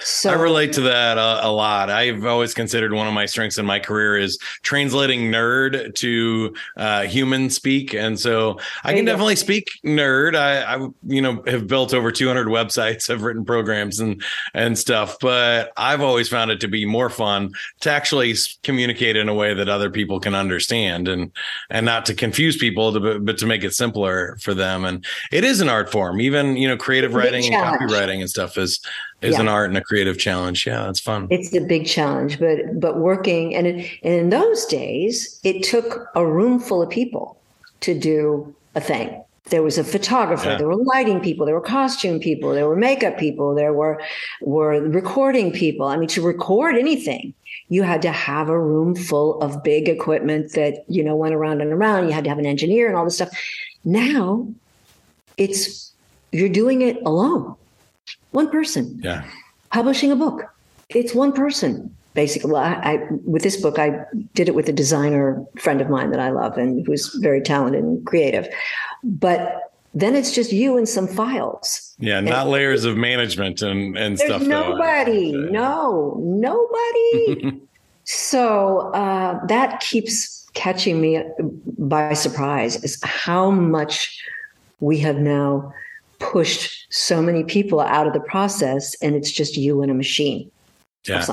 So 0.00 0.30
I 0.30 0.34
relate 0.34 0.72
to 0.74 0.80
that 0.82 1.18
a, 1.18 1.46
a 1.46 1.50
lot. 1.50 1.90
I've 1.90 2.24
always 2.24 2.54
considered 2.54 2.92
one 2.92 3.06
of 3.06 3.14
my 3.14 3.26
strengths 3.26 3.58
in 3.58 3.66
my 3.66 3.78
career 3.78 4.16
is 4.16 4.38
translating 4.62 5.30
nerd 5.30 5.94
to 5.96 6.54
uh, 6.76 7.02
human 7.02 7.50
speak, 7.50 7.94
and 7.94 8.18
so 8.18 8.58
I 8.84 8.90
can 8.90 8.98
you 8.98 9.02
go. 9.04 9.12
definitely 9.12 9.36
speak 9.36 9.68
nerd. 9.84 10.36
I, 10.36 10.76
I, 10.76 10.88
you 11.06 11.20
know, 11.20 11.42
have 11.46 11.66
built 11.66 11.94
over 11.94 12.12
200 12.12 12.46
websites, 12.46 13.08
have 13.08 13.22
written 13.22 13.44
programs 13.44 13.98
and 13.98 14.22
and 14.54 14.78
stuff, 14.78 15.16
but 15.20 15.72
I've 15.76 16.00
always 16.00 16.28
found 16.28 16.50
it 16.50 16.60
to 16.60 16.68
be 16.68 16.84
more 16.84 17.10
fun 17.10 17.52
to 17.80 17.90
actually 17.90 18.34
communicate 18.62 19.16
in 19.16 19.28
a 19.28 19.34
way 19.34 19.54
that 19.54 19.68
other 19.68 19.90
people 19.90 20.20
can 20.20 20.34
understand, 20.34 21.08
and 21.08 21.32
and 21.70 21.84
not 21.84 22.06
to 22.06 22.14
confuse 22.14 22.56
people, 22.56 22.92
to, 22.92 23.18
but 23.18 23.38
to 23.38 23.46
make 23.46 23.64
it 23.64 23.74
simpler 23.74 24.38
for 24.40 24.54
them. 24.54 24.84
And 24.84 25.04
it 25.32 25.44
is 25.44 25.60
an 25.60 25.68
art 25.68 25.90
form. 25.90 26.20
Even 26.20 26.56
you 26.56 26.68
know, 26.68 26.76
creative 26.76 27.10
It's 27.10 27.16
a 27.16 27.18
big 27.18 27.32
writing 27.32 27.54
and 27.54 27.80
copywriting 27.80 28.20
and 28.20 28.30
stuff 28.30 28.56
is 28.56 28.80
is 29.22 29.34
Yeah. 29.34 29.40
an 29.42 29.48
art 29.48 29.68
and 29.68 29.76
a 29.76 29.80
creative 29.82 30.18
challenge. 30.18 30.66
Yeah, 30.66 30.84
that's 30.84 31.00
fun. 31.00 31.26
it's 31.30 31.52
a 31.54 31.60
big 31.60 31.86
challenge, 31.86 32.38
but 32.38 32.78
but 32.80 32.98
working 32.98 33.54
and, 33.54 33.66
it, 33.66 33.90
and 34.02 34.14
in 34.14 34.30
those 34.30 34.64
days, 34.66 35.40
it 35.44 35.62
took 35.62 36.08
a 36.14 36.24
room 36.26 36.60
full 36.60 36.82
of 36.82 36.88
people 36.90 37.36
to 37.80 37.98
do 37.98 38.54
a 38.74 38.80
thing. 38.80 39.22
There 39.50 39.62
was 39.62 39.78
a 39.78 39.84
photographer, 39.84 40.50
Yeah. 40.50 40.58
there 40.58 40.66
were 40.68 40.76
lighting 40.76 41.20
people, 41.20 41.46
there 41.46 41.54
were 41.54 41.62
costume 41.62 42.20
people, 42.20 42.52
there 42.52 42.68
were 42.68 42.76
makeup 42.76 43.16
people, 43.18 43.54
there 43.54 43.72
were 43.72 44.00
were 44.42 44.80
recording 44.80 45.50
people. 45.52 45.86
I 45.86 45.96
mean, 45.96 46.08
to 46.10 46.22
record 46.22 46.76
anything, 46.76 47.32
you 47.70 47.82
had 47.82 48.02
to 48.02 48.12
have 48.12 48.48
a 48.50 48.58
room 48.58 48.94
full 48.94 49.40
of 49.40 49.64
big 49.64 49.88
equipment 49.88 50.52
that 50.52 50.84
you 50.88 51.02
know 51.02 51.16
went 51.16 51.34
around 51.34 51.60
and 51.62 51.72
around. 51.72 52.06
You 52.06 52.12
had 52.12 52.24
to 52.24 52.30
have 52.30 52.38
an 52.38 52.46
engineer 52.46 52.86
and 52.88 52.96
all 52.96 53.04
this 53.04 53.16
stuff. 53.16 53.30
Now, 53.84 54.46
it's 55.38 55.92
you're 56.30 56.48
doing 56.50 56.82
it 56.82 56.98
alone, 57.06 57.54
one 58.32 58.50
person 58.50 59.00
Yeah. 59.02 59.24
publishing 59.72 60.12
a 60.12 60.16
book. 60.16 60.42
It's 60.90 61.14
one 61.14 61.32
person 61.32 61.94
basically. 62.14 62.50
Well, 62.50 62.62
I, 62.62 62.72
I 62.72 62.98
with 63.24 63.42
this 63.42 63.56
book, 63.60 63.78
I 63.78 64.04
did 64.34 64.48
it 64.48 64.54
with 64.54 64.68
a 64.68 64.72
designer 64.72 65.44
friend 65.56 65.80
of 65.80 65.88
mine 65.88 66.10
that 66.10 66.20
I 66.20 66.30
love 66.30 66.58
and 66.58 66.84
who's 66.86 67.14
very 67.16 67.40
talented 67.40 67.84
and 67.84 68.04
creative. 68.06 68.48
But 69.04 69.72
then 69.94 70.14
it's 70.16 70.34
just 70.34 70.52
you 70.52 70.76
and 70.76 70.88
some 70.88 71.06
files. 71.06 71.94
Yeah. 71.98 72.20
Not 72.20 72.48
layers 72.48 72.84
of 72.84 72.96
management 72.96 73.62
and, 73.62 73.96
and 73.96 74.18
There's 74.18 74.28
stuff. 74.28 74.42
though. 74.42 74.48
nobody. 74.48 75.30
Yeah. 75.30 75.50
No, 75.50 76.16
nobody. 76.20 77.60
so 78.04 78.90
uh, 78.94 79.44
that 79.46 79.80
keeps 79.80 80.46
catching 80.54 81.00
me 81.00 81.22
by 81.78 82.14
surprise 82.14 82.82
is 82.82 82.98
how 83.04 83.50
much 83.50 84.20
we 84.80 84.98
have 84.98 85.16
now 85.18 85.72
pushed 86.18 86.77
so 86.90 87.20
many 87.20 87.44
people 87.44 87.80
out 87.80 88.06
of 88.06 88.12
the 88.12 88.20
process 88.20 88.94
and 89.02 89.14
it's 89.14 89.30
just 89.30 89.56
you 89.56 89.82
and 89.82 89.90
a 89.90 89.94
machine. 89.94 90.50
Yeah. 91.06 91.24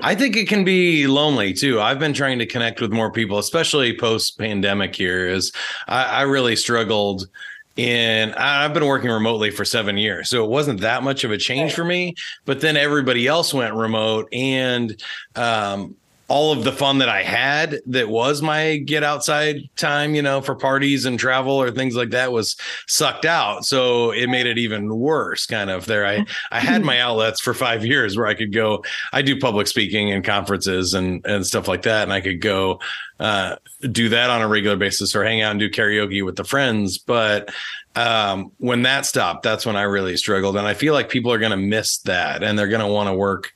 I 0.00 0.14
think 0.14 0.36
it 0.36 0.48
can 0.48 0.64
be 0.64 1.06
lonely 1.06 1.52
too. 1.52 1.80
I've 1.80 1.98
been 1.98 2.12
trying 2.12 2.38
to 2.38 2.46
connect 2.46 2.80
with 2.80 2.92
more 2.92 3.10
people, 3.10 3.38
especially 3.38 3.96
post 3.96 4.38
pandemic 4.38 4.94
here. 4.94 5.26
Is 5.26 5.52
I, 5.88 6.04
I 6.04 6.22
really 6.22 6.56
struggled 6.56 7.28
and 7.76 8.32
I've 8.34 8.72
been 8.72 8.86
working 8.86 9.10
remotely 9.10 9.50
for 9.50 9.64
seven 9.64 9.96
years. 9.96 10.28
So 10.28 10.44
it 10.44 10.50
wasn't 10.50 10.80
that 10.82 11.02
much 11.02 11.24
of 11.24 11.32
a 11.32 11.38
change 11.38 11.74
for 11.74 11.84
me. 11.84 12.14
But 12.44 12.60
then 12.60 12.76
everybody 12.76 13.26
else 13.26 13.52
went 13.52 13.74
remote 13.74 14.28
and 14.32 15.02
um 15.34 15.96
all 16.28 16.52
of 16.52 16.64
the 16.64 16.72
fun 16.72 16.98
that 16.98 17.08
I 17.08 17.22
had 17.22 17.80
that 17.86 18.08
was 18.08 18.40
my 18.40 18.78
get 18.78 19.02
outside 19.02 19.68
time, 19.76 20.14
you 20.14 20.22
know, 20.22 20.40
for 20.40 20.54
parties 20.54 21.04
and 21.04 21.18
travel 21.18 21.52
or 21.52 21.70
things 21.70 21.96
like 21.96 22.10
that 22.10 22.32
was 22.32 22.56
sucked 22.86 23.26
out. 23.26 23.66
So 23.66 24.10
it 24.10 24.28
made 24.28 24.46
it 24.46 24.56
even 24.56 24.96
worse 24.96 25.44
kind 25.44 25.68
of 25.68 25.84
there. 25.84 26.06
I 26.06 26.24
I 26.50 26.60
had 26.60 26.82
my 26.82 26.98
outlets 27.04 27.40
for 27.40 27.52
5 27.52 27.84
years 27.84 28.16
where 28.16 28.26
I 28.26 28.34
could 28.34 28.54
go 28.54 28.82
I 29.12 29.20
do 29.20 29.38
public 29.38 29.66
speaking 29.66 30.10
and 30.12 30.24
conferences 30.24 30.94
and 30.94 31.24
and 31.26 31.46
stuff 31.46 31.68
like 31.68 31.82
that 31.82 32.04
and 32.04 32.12
I 32.12 32.22
could 32.22 32.40
go 32.40 32.80
uh 33.20 33.56
do 33.92 34.08
that 34.08 34.30
on 34.30 34.40
a 34.40 34.48
regular 34.48 34.76
basis 34.76 35.14
or 35.14 35.24
hang 35.24 35.42
out 35.42 35.50
and 35.50 35.60
do 35.60 35.68
karaoke 35.68 36.24
with 36.24 36.36
the 36.36 36.44
friends, 36.44 36.96
but 36.96 37.52
um 37.96 38.50
when 38.56 38.80
that 38.82 39.04
stopped, 39.04 39.42
that's 39.42 39.66
when 39.66 39.76
I 39.76 39.82
really 39.82 40.16
struggled 40.16 40.56
and 40.56 40.66
I 40.66 40.72
feel 40.72 40.94
like 40.94 41.10
people 41.10 41.30
are 41.32 41.38
going 41.38 41.50
to 41.50 41.56
miss 41.58 41.98
that 41.98 42.42
and 42.42 42.58
they're 42.58 42.66
going 42.68 42.80
to 42.80 42.88
want 42.88 43.08
to 43.08 43.14
work 43.14 43.52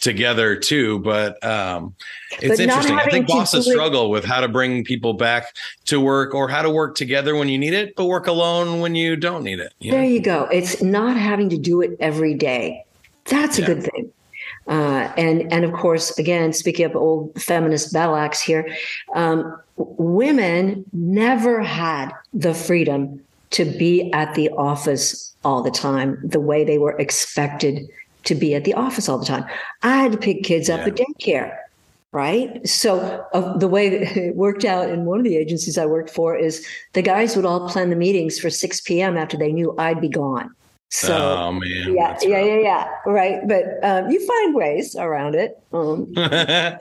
together 0.00 0.56
too 0.56 0.98
but 1.00 1.42
um 1.44 1.94
it's 2.40 2.56
But 2.56 2.60
interesting 2.60 2.96
i 2.98 3.04
think 3.04 3.26
bosses 3.26 3.66
it- 3.66 3.70
struggle 3.72 4.10
with 4.10 4.24
how 4.24 4.40
to 4.40 4.48
bring 4.48 4.82
people 4.84 5.12
back 5.12 5.54
to 5.86 6.00
work 6.00 6.34
or 6.34 6.48
how 6.48 6.62
to 6.62 6.70
work 6.70 6.96
together 6.96 7.36
when 7.36 7.48
you 7.48 7.58
need 7.58 7.74
it 7.74 7.94
but 7.96 8.06
work 8.06 8.26
alone 8.26 8.80
when 8.80 8.94
you 8.94 9.14
don't 9.16 9.44
need 9.44 9.60
it 9.60 9.72
you 9.80 9.90
know? 9.92 9.98
There 9.98 10.06
you 10.06 10.20
go. 10.20 10.44
It's 10.52 10.82
not 10.82 11.16
having 11.16 11.48
to 11.50 11.58
do 11.58 11.80
it 11.82 11.96
every 12.00 12.34
day. 12.34 12.84
That's 13.26 13.58
a 13.58 13.60
Yeah. 13.62 13.66
good 13.68 13.82
thing. 13.84 14.12
Uh, 14.68 15.12
and 15.16 15.52
and 15.52 15.64
of 15.64 15.72
course, 15.72 16.18
again, 16.18 16.52
speaking 16.52 16.86
of 16.86 16.94
old 16.96 17.32
feminist 17.40 17.92
battle 17.92 18.16
axe 18.16 18.40
here, 18.40 18.66
um, 19.14 19.56
women 19.76 20.84
never 20.92 21.60
had 21.62 22.10
the 22.32 22.54
freedom 22.54 23.20
to 23.50 23.64
be 23.64 24.10
at 24.12 24.34
the 24.34 24.48
office 24.50 25.34
all 25.44 25.62
the 25.62 25.70
time 25.70 26.18
the 26.22 26.40
way 26.40 26.64
they 26.64 26.78
were 26.78 26.96
expected 26.98 27.86
to 28.24 28.34
be 28.34 28.54
at 28.54 28.64
the 28.64 28.74
office 28.74 29.08
all 29.08 29.18
the 29.18 29.24
time. 29.26 29.44
I 29.82 29.96
had 29.96 30.12
to 30.12 30.18
pick 30.18 30.42
kids 30.44 30.68
up 30.70 30.80
Yeah. 30.80 30.86
at 30.86 30.96
daycare. 30.96 31.56
Right. 32.12 32.66
So 32.66 33.24
uh, 33.32 33.56
the 33.58 33.68
way 33.68 33.86
it 33.88 34.34
worked 34.34 34.64
out 34.64 34.90
in 34.90 35.04
one 35.04 35.18
of 35.18 35.24
the 35.24 35.36
agencies 35.36 35.78
I 35.78 35.86
worked 35.86 36.10
for 36.10 36.36
is 36.36 36.66
the 36.92 37.02
guys 37.02 37.36
would 37.36 37.44
all 37.46 37.68
plan 37.68 37.90
the 37.90 37.96
meetings 37.96 38.38
for 38.38 38.50
6 38.50 38.80
p.m. 38.80 39.16
after 39.16 39.36
they 39.36 39.52
knew 39.52 39.74
I'd 39.78 40.00
be 40.00 40.08
gone. 40.08 40.52
So 40.92 41.16
oh 41.16 41.52
man 41.52 41.94
yeah, 41.94 42.18
yeah, 42.20 42.40
yeah, 42.42 42.58
yeah. 42.58 42.88
Right. 43.06 43.46
But 43.46 43.64
um, 43.84 44.10
you 44.10 44.26
find 44.26 44.54
ways 44.54 44.96
around 44.96 45.36
it. 45.36 45.56
Um, 45.72 46.12
uh, 46.16 46.76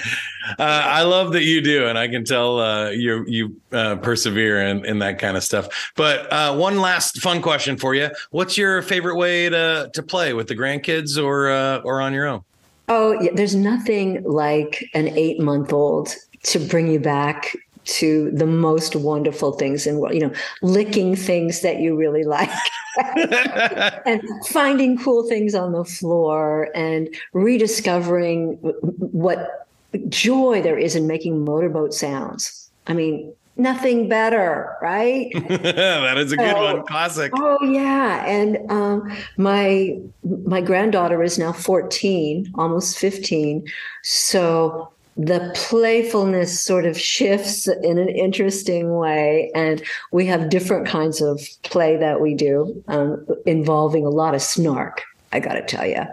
I 0.58 1.04
love 1.04 1.34
that 1.34 1.43
you 1.43 1.62
do, 1.62 1.86
and 1.86 1.95
I 1.98 2.08
can 2.08 2.26
tell 2.26 2.60
uh, 2.60 2.89
you 2.89 3.24
you 3.28 3.62
uh, 3.72 3.98
persevere 3.98 4.65
in, 4.65 4.84
in 4.84 5.00
that 5.00 5.19
kind 5.19 5.38
of 5.38 5.43
stuff. 5.43 5.91
But 5.95 6.32
uh, 6.34 6.56
one 6.56 6.80
last 6.80 7.22
fun 7.22 7.41
question 7.41 7.78
for 7.78 7.93
you: 7.93 8.10
What's 8.32 8.58
your 8.58 8.82
favorite 8.82 9.15
way 9.15 9.48
to 9.48 9.91
to 9.93 10.02
play 10.02 10.34
with 10.34 10.48
the 10.48 10.56
grandkids 10.56 11.24
or 11.24 11.52
uh, 11.52 11.82
or 11.84 12.02
on 12.02 12.12
your 12.12 12.26
own? 12.26 12.43
oh, 12.89 13.22
yeah, 13.22 13.32
there's 13.34 13.56
nothing 13.56 14.22
like 14.24 14.89
an 14.93 15.08
eight 15.10 15.39
month 15.39 15.72
old 15.72 16.13
to 16.43 16.60
bring 16.60 16.88
you 16.88 17.00
back 17.00 17.56
to 17.97 18.30
the 18.32 18.45
most 18.45 18.95
wonderful 18.95 19.52
things 19.54 19.88
in 19.88 19.97
world. 19.97 20.13
You 20.13 20.21
know, 20.21 20.34
licking 20.62 21.15
things 21.15 21.62
that 21.62 21.80
you 21.80 21.95
really 21.95 22.23
like. 22.23 22.49
and 24.06 24.21
finding 24.47 24.97
cool 24.97 25.28
things 25.28 25.56
on 25.56 25.71
the 25.71 25.86
floor 25.86 26.69
and 26.75 27.08
rediscovering 27.34 28.54
what 28.99 29.67
joy 30.10 30.62
there 30.62 30.78
is 30.78 30.95
in 30.95 31.08
making 31.08 31.43
motorboat 31.43 31.93
sounds. 31.93 32.69
I 32.88 32.93
mean, 32.93 33.34
nothing 33.56 34.10
better, 34.10 34.75
right? 34.82 35.32
that 35.49 36.17
is 36.17 36.32
a 36.32 36.38
good 36.38 36.56
Oh. 36.56 36.75
one, 36.75 36.86
classic. 36.86 37.32
Oh 37.36 37.63
yeah, 37.63 38.25
and 38.25 38.58
um, 38.71 39.12
my 39.38 39.97
my 40.45 40.62
granddaughter 40.62 41.21
is 41.23 41.38
now 41.39 41.52
fourteen, 41.54 42.52
almost 42.56 42.97
fifteen. 42.97 43.65
So 44.04 44.91
the 45.19 45.51
playfulness 45.53 46.62
sort 46.62 46.86
of 46.86 46.97
shifts 46.97 47.67
in 47.67 47.97
an 47.97 48.08
interesting 48.08 48.95
way, 48.95 49.51
and 49.53 49.84
we 50.13 50.25
have 50.25 50.49
different 50.49 50.88
kinds 50.88 51.21
of 51.21 51.41
play 51.63 51.97
that 51.97 52.21
we 52.21 52.34
do 52.34 52.82
um, 52.88 53.27
involving 53.45 54.05
a 54.05 54.10
lot 54.10 54.34
of 54.34 54.41
snark. 54.41 55.03
I 55.34 55.41
got 55.41 55.55
to 55.55 55.62
tell 55.62 55.86
you, 55.86 56.05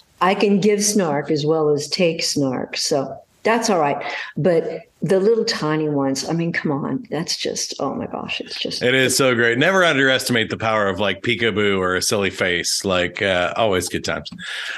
I 0.22 0.34
can 0.34 0.58
give 0.58 0.82
snark 0.82 1.30
as 1.30 1.44
well 1.44 1.68
as 1.68 1.86
take 1.86 2.22
snark, 2.22 2.78
so 2.78 3.14
that's 3.42 3.68
all 3.68 3.78
right. 3.78 4.02
But 4.38 4.80
the 5.02 5.20
little 5.20 5.44
tiny 5.44 5.88
ones, 5.88 6.26
I 6.28 6.32
mean, 6.32 6.52
come 6.52 6.72
on, 6.72 7.04
that's 7.10 7.36
just 7.36 7.74
oh 7.80 7.94
my 7.94 8.06
gosh, 8.06 8.40
it's 8.40 8.58
just 8.58 8.82
It 8.82 8.94
is 8.94 9.16
so 9.16 9.34
great. 9.34 9.58
Never 9.58 9.84
underestimate 9.84 10.48
the 10.48 10.56
power 10.56 10.88
of 10.88 10.98
like 10.98 11.22
peekaboo 11.22 11.78
or 11.78 11.96
a 11.96 12.02
silly 12.02 12.30
face. 12.30 12.84
Like 12.84 13.20
uh, 13.20 13.52
always, 13.56 13.88
good 13.88 14.04
times. 14.04 14.30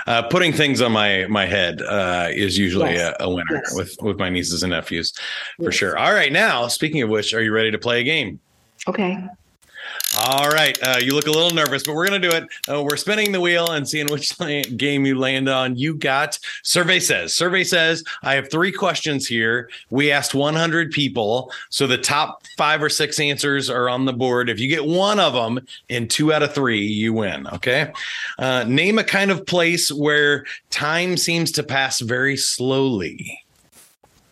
Uh, 0.06 0.22
putting 0.22 0.52
things 0.52 0.80
on 0.82 0.92
my 0.92 1.26
my 1.28 1.46
head 1.46 1.80
uh, 1.82 2.28
is 2.32 2.58
usually 2.58 2.94
Yes. 2.94 3.14
a, 3.20 3.24
a 3.24 3.28
winner 3.30 3.44
Yes. 3.64 3.74
with 3.74 3.96
with 4.02 4.18
my 4.18 4.28
nieces 4.28 4.62
and 4.62 4.70
nephews 4.72 5.12
for 5.58 5.64
Yes. 5.66 5.74
sure. 5.74 5.96
All 5.96 6.12
right, 6.12 6.32
now 6.32 6.66
speaking 6.68 7.00
of 7.02 7.08
which, 7.10 7.32
are 7.32 7.42
you 7.42 7.52
ready 7.52 7.70
to 7.70 7.78
play 7.78 8.00
a 8.00 8.04
game? 8.04 8.40
okay. 8.88 9.18
All 10.30 10.50
right, 10.50 10.78
uh, 10.82 10.98
you 11.00 11.14
look 11.14 11.26
a 11.26 11.30
little 11.30 11.52
nervous, 11.52 11.84
but 11.84 11.94
we're 11.94 12.04
gonna 12.04 12.18
do 12.18 12.28
it. 12.28 12.46
Uh, 12.70 12.82
we're 12.82 12.98
spinning 12.98 13.32
the 13.32 13.40
wheel 13.40 13.70
and 13.70 13.88
seeing 13.88 14.08
which 14.08 14.36
game 14.76 15.06
you 15.06 15.18
land 15.18 15.48
on. 15.48 15.74
You 15.74 15.94
got 15.94 16.38
survey 16.62 17.00
says. 17.00 17.32
Survey 17.32 17.64
says 17.64 18.04
I 18.22 18.34
have 18.34 18.50
three 18.50 18.70
questions 18.70 19.26
here. 19.26 19.70
We 19.88 20.12
asked 20.12 20.34
100 20.34 20.90
people, 20.90 21.50
so 21.70 21.86
the 21.86 21.96
top 21.96 22.42
five 22.58 22.82
or 22.82 22.90
six 22.90 23.18
answers 23.18 23.70
are 23.70 23.88
on 23.88 24.04
the 24.04 24.12
board. 24.12 24.50
If 24.50 24.60
you 24.60 24.68
get 24.68 24.84
one 24.84 25.18
of 25.18 25.32
them 25.32 25.66
in 25.88 26.08
two 26.08 26.30
out 26.30 26.42
of 26.42 26.54
three, 26.54 26.84
you 26.84 27.14
win. 27.14 27.46
Okay. 27.46 27.90
Uh, 28.38 28.64
name 28.64 28.98
a 28.98 29.04
kind 29.04 29.30
of 29.30 29.46
place 29.46 29.90
where 29.90 30.44
time 30.68 31.16
seems 31.16 31.52
to 31.52 31.62
pass 31.62 32.00
very 32.00 32.36
slowly. 32.36 33.42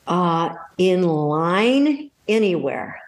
Uh, 0.07 0.57
in 0.77 1.05
line 1.05 2.11
anywhere. 2.29 3.01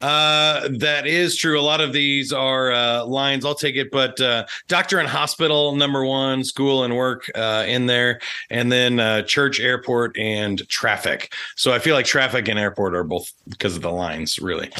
Uh, 0.00 0.68
that 0.78 1.06
is 1.06 1.36
true. 1.36 1.60
A 1.60 1.62
lot 1.62 1.80
of 1.80 1.92
these 1.92 2.32
are 2.32 2.72
uh, 2.72 3.04
lines. 3.04 3.44
I'll 3.44 3.54
take 3.54 3.76
it, 3.76 3.90
but 3.90 4.18
uh, 4.20 4.46
doctor 4.66 4.98
and 4.98 5.08
hospital, 5.08 5.74
number 5.76 6.04
one, 6.04 6.42
school 6.42 6.84
and 6.84 6.96
work 6.96 7.30
uh, 7.34 7.64
in 7.68 7.86
there, 7.86 8.20
and 8.48 8.72
then 8.72 8.98
uh, 8.98 9.22
church, 9.22 9.60
airport, 9.60 10.16
and 10.18 10.66
traffic. 10.68 11.34
So 11.56 11.72
I 11.72 11.78
feel 11.78 11.94
like 11.94 12.06
traffic 12.06 12.48
and 12.48 12.58
airport 12.58 12.94
are 12.94 13.04
both 13.04 13.30
because 13.48 13.76
of 13.76 13.82
the 13.82 13.92
lines, 13.92 14.38
really. 14.38 14.70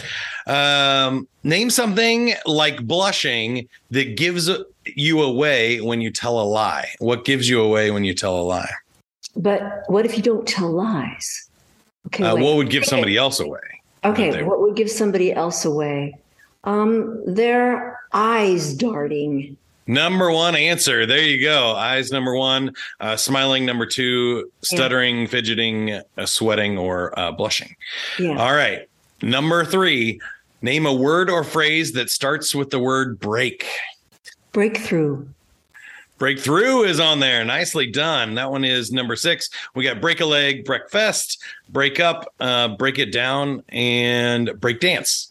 Um, 0.46 1.28
name 1.44 1.68
something 1.68 2.32
like 2.46 2.86
blushing 2.86 3.68
that 3.90 4.16
gives 4.16 4.50
you 4.84 5.22
away 5.22 5.80
when 5.82 6.00
you 6.00 6.10
tell 6.10 6.40
a 6.40 6.44
lie. 6.44 6.88
What 6.98 7.26
gives 7.26 7.48
you 7.48 7.60
away 7.60 7.90
when 7.90 8.04
you 8.04 8.14
tell 8.14 8.40
a 8.40 8.42
lie? 8.42 8.72
But 9.36 9.84
what 9.88 10.06
if 10.06 10.16
you 10.16 10.22
don't 10.22 10.48
tell 10.48 10.70
lies? 10.70 11.48
Okay. 12.06 12.24
Uh, 12.24 12.36
what 12.36 12.56
would 12.56 12.70
give 12.70 12.84
somebody 12.84 13.16
else 13.16 13.38
away? 13.38 13.60
Okay, 14.04 14.42
what 14.42 14.60
would 14.60 14.76
give 14.76 14.90
somebody 14.90 15.32
else 15.32 15.64
away? 15.64 16.16
Um, 16.64 17.22
their 17.26 17.98
eyes 18.12 18.74
darting. 18.74 19.56
Number 19.86 20.30
one 20.30 20.54
answer. 20.54 21.04
There 21.04 21.22
you 21.22 21.42
go. 21.42 21.74
Eyes 21.74 22.12
number 22.12 22.34
one, 22.36 22.72
uh, 23.00 23.16
smiling 23.16 23.66
number 23.66 23.86
two, 23.86 24.50
stuttering, 24.62 25.26
fidgeting, 25.26 26.00
uh, 26.16 26.26
sweating, 26.26 26.78
or 26.78 27.18
uh, 27.18 27.32
blushing. 27.32 27.74
Yeah. 28.18 28.36
All 28.36 28.54
right. 28.54 28.88
Number 29.20 29.64
three, 29.64 30.20
name 30.62 30.86
a 30.86 30.94
word 30.94 31.28
or 31.28 31.42
phrase 31.42 31.92
that 31.92 32.08
starts 32.08 32.54
with 32.54 32.70
the 32.70 32.78
word 32.78 33.18
break. 33.18 33.66
Breakthrough. 34.52 35.26
Breakthrough 36.20 36.82
is 36.82 37.00
on 37.00 37.18
there. 37.18 37.42
Nicely 37.46 37.86
done. 37.86 38.34
That 38.34 38.50
one 38.50 38.62
is 38.62 38.92
number 38.92 39.16
six. 39.16 39.48
We 39.74 39.84
got 39.84 40.02
break 40.02 40.20
a 40.20 40.26
leg, 40.26 40.66
breakfast, 40.66 41.42
break 41.70 41.98
up, 41.98 42.34
uh, 42.38 42.68
break 42.76 42.98
it 42.98 43.10
down, 43.10 43.64
and 43.70 44.52
break 44.60 44.80
dance. 44.80 45.29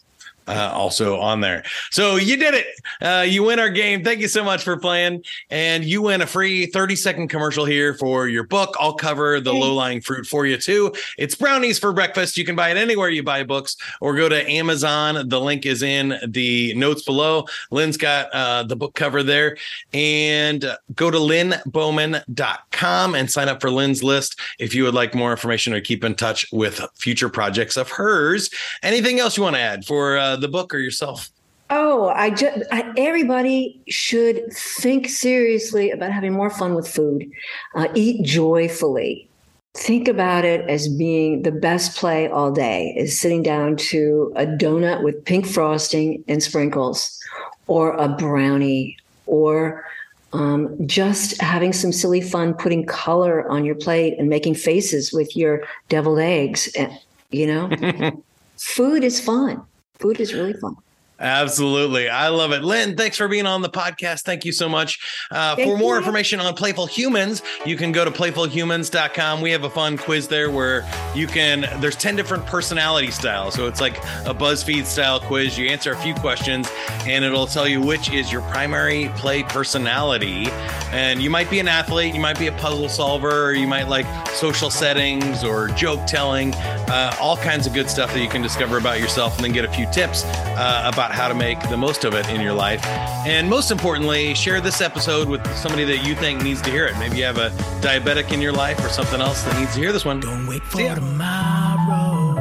Uh, 0.50 0.72
also 0.74 1.20
on 1.20 1.42
there. 1.42 1.64
So 1.92 2.16
you 2.16 2.36
did 2.36 2.56
it. 2.56 2.66
Uh, 3.02 3.24
you 3.28 3.44
win 3.44 3.60
our 3.60 3.70
game. 3.70 4.04
Thank 4.04 4.20
you 4.20 4.28
so 4.28 4.44
much 4.44 4.64
for 4.64 4.78
playing. 4.78 5.24
And 5.52 5.84
you 5.84 6.02
win 6.02 6.22
a 6.22 6.28
free 6.28 6.66
30 6.66 6.96
second 6.96 7.28
commercial 7.28 7.66
here 7.66 7.94
for 7.94 8.28
your 8.28 8.44
book. 8.44 8.76
I'll 8.80 8.96
cover 8.96 9.40
the 9.40 9.54
low 9.54 9.76
lying 9.76 10.02
fruit 10.02 10.26
for 10.26 10.48
you 10.48 10.58
too. 10.58 10.92
It's 11.20 11.36
brownies 11.36 11.78
for 11.78 11.94
breakfast. 11.94 12.36
You 12.36 12.46
can 12.46 12.56
buy 12.56 12.72
it 12.72 12.78
anywhere 12.78 13.10
you 13.10 13.22
buy 13.22 13.44
books 13.44 13.78
or 14.02 14.16
go 14.16 14.28
to 14.28 14.50
Amazon. 14.50 15.30
The 15.30 15.40
link 15.40 15.68
is 15.68 15.84
in 15.84 16.20
the 16.28 16.74
notes 16.74 17.04
below. 17.04 17.46
Lynn's 17.70 17.98
got 17.98 18.32
uh, 18.34 18.64
the 18.64 18.76
book 18.76 18.96
cover 18.96 19.22
there. 19.22 19.56
And 19.94 20.66
go 20.96 21.12
to 21.12 21.18
lynnbowman.com 21.20 23.16
and 23.16 23.30
sign 23.30 23.50
up 23.50 23.62
for 23.62 23.70
Lynn's 23.70 24.04
list 24.04 24.40
if 24.58 24.74
you 24.74 24.84
would 24.84 24.96
like 24.96 25.14
more 25.14 25.30
information 25.30 25.74
or 25.74 25.82
keep 25.82 26.04
in 26.04 26.16
touch 26.16 26.48
with 26.52 26.82
future 26.96 27.30
projects 27.30 27.78
of 27.78 27.90
hers. 27.90 28.50
Anything 28.82 29.20
else 29.20 29.38
you 29.38 29.44
want 29.44 29.56
to 29.56 29.62
add 29.62 29.86
for 29.86 30.18
uh, 30.18 30.39
the 30.42 30.48
book 30.48 30.74
or 30.74 30.80
yourself? 30.80 31.30
Oh, 31.70 32.10
I 32.10 32.32
just 32.32 32.66
I, 32.72 32.92
everybody 32.98 33.80
should 33.88 34.52
think 34.54 35.08
seriously 35.08 35.92
about 35.92 36.12
having 36.12 36.34
more 36.34 36.50
fun 36.50 36.74
with 36.74 36.88
food. 36.88 37.30
Uh, 37.76 37.88
eat 37.94 38.26
joyfully. 38.26 39.30
Think 39.76 40.08
about 40.08 40.46
it 40.46 40.68
as 40.68 40.88
being 40.88 41.44
the 41.44 41.52
best 41.52 41.96
play 41.96 42.28
all 42.28 42.52
day 42.52 42.94
is 42.98 43.20
sitting 43.20 43.44
down 43.44 43.78
to 43.78 44.34
a 44.36 44.48
donut 44.48 45.04
with 45.04 45.24
pink 45.26 45.46
frosting 45.46 46.24
and 46.28 46.42
sprinkles, 46.42 47.20
or 47.68 47.92
a 47.92 48.10
brownie, 48.10 48.98
or 49.28 49.86
um, 50.34 50.76
just 50.88 51.40
having 51.40 51.72
some 51.72 51.92
silly 51.92 52.20
fun 52.22 52.56
putting 52.56 52.86
color 52.86 53.48
on 53.48 53.64
your 53.64 53.76
plate 53.76 54.16
and 54.18 54.28
making 54.28 54.56
faces 54.56 55.14
with 55.14 55.36
your 55.38 55.64
deviled 55.88 56.20
eggs. 56.20 56.68
And, 56.76 56.92
you 57.30 57.46
know, 57.46 58.24
food 58.58 59.04
is 59.04 59.20
fun. 59.20 59.64
Food 60.00 60.20
is 60.20 60.34
really 60.34 60.54
fun. 60.54 60.78
Absolutely. 61.20 62.08
I 62.08 62.30
love 62.30 62.52
it. 62.52 62.64
Lynn, 62.64 62.96
thanks 62.96 63.18
for 63.18 63.28
being 63.28 63.46
on 63.46 63.62
the 63.62 63.70
podcast. 63.70 64.22
Thank 64.22 64.46
you 64.46 64.52
so 64.52 64.70
much. 64.70 65.28
Uh, 65.30 65.56
for 65.56 65.78
more 65.78 65.94
you. 65.94 66.00
information 66.00 66.40
on 66.40 66.54
Playful 66.54 66.86
Humans, 66.86 67.42
you 67.66 67.76
can 67.76 67.92
go 67.92 68.06
to 68.06 68.12
playfulhumans.com. 68.12 69.42
We 69.42 69.52
have 69.52 69.66
a 69.66 69.70
fun 69.70 69.98
quiz 69.98 70.28
there 70.28 70.50
where 70.50 70.90
you 71.14 71.28
can, 71.28 71.68
there's 71.82 71.98
10 71.98 72.16
different 72.16 72.46
personality 72.46 73.12
styles. 73.12 73.54
So 73.54 73.68
it's 73.68 73.82
like 73.82 73.98
a 74.26 74.34
BuzzFeed 74.34 74.86
style 74.86 75.20
quiz. 75.20 75.58
You 75.58 75.68
answer 75.68 75.92
a 75.92 75.98
few 75.98 76.14
questions 76.16 76.70
and 77.06 77.26
it'll 77.26 77.48
tell 77.48 77.68
you 77.68 77.82
which 77.82 78.12
is 78.12 78.32
your 78.32 78.42
primary 78.44 79.12
play 79.16 79.44
personality. 79.44 80.48
And 80.92 81.22
you 81.22 81.30
might 81.30 81.50
be 81.50 81.60
an 81.60 81.68
athlete, 81.68 82.14
you 82.16 82.22
might 82.22 82.40
be 82.40 82.48
a 82.48 82.54
puzzle 82.54 82.90
solver, 82.90 83.54
you 83.54 83.68
might 83.68 83.88
like 83.90 84.06
social 84.30 84.70
settings 84.70 85.44
or 85.44 85.68
joke 85.70 86.06
telling, 86.08 86.54
uh, 86.90 87.16
all 87.20 87.38
kinds 87.38 87.68
of 87.68 87.74
good 87.74 87.90
stuff 87.90 88.14
that 88.14 88.22
you 88.22 88.30
can 88.30 88.42
discover 88.42 88.78
about 88.78 89.00
yourself 89.00 89.36
and 89.36 89.44
then 89.44 89.52
get 89.52 89.66
a 89.66 89.72
few 89.72 89.86
tips 89.92 90.24
uh, 90.26 90.90
about 90.92 91.09
how 91.12 91.28
to 91.28 91.34
make 91.34 91.60
the 91.70 91.78
most 91.78 92.06
of 92.06 92.14
it 92.14 92.30
in 92.30 92.42
your 92.42 92.54
life. 92.54 92.86
And 93.26 93.50
most 93.50 93.72
importantly, 93.72 94.34
share 94.34 94.62
this 94.62 94.82
episode 94.82 95.28
with 95.28 95.46
somebody 95.56 95.84
that 95.86 96.06
you 96.06 96.16
think 96.16 96.42
needs 96.44 96.62
to 96.62 96.70
hear 96.72 96.86
it. 96.86 96.98
Maybe 96.98 97.18
you 97.18 97.24
have 97.26 97.38
a 97.38 97.50
diabetic 97.82 98.32
in 98.32 98.42
your 98.42 98.52
life 98.54 98.80
or 98.84 98.90
something 98.90 99.20
else 99.20 99.44
that 99.44 99.60
needs 99.60 99.74
to 99.74 99.80
hear 99.80 99.92
this 99.92 100.06
one. 100.06 100.20
Don't 100.20 100.48
wait 100.48 100.64
for 100.64 100.78
tomorrow. 100.96 102.36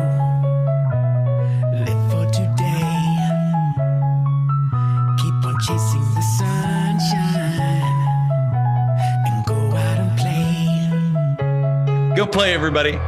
Live 1.73 2.11
for 2.11 2.27
today. 2.31 3.17
Keep 5.19 5.45
on 5.45 5.57
chasing 5.67 6.05
the 6.15 6.23
sunshine 6.39 7.83
and 9.27 9.47
go 9.47 9.77
out 9.77 9.99
and 9.99 10.19
play. 10.19 12.17
Go 12.17 12.27
play, 12.27 12.55
everybody. 12.55 12.99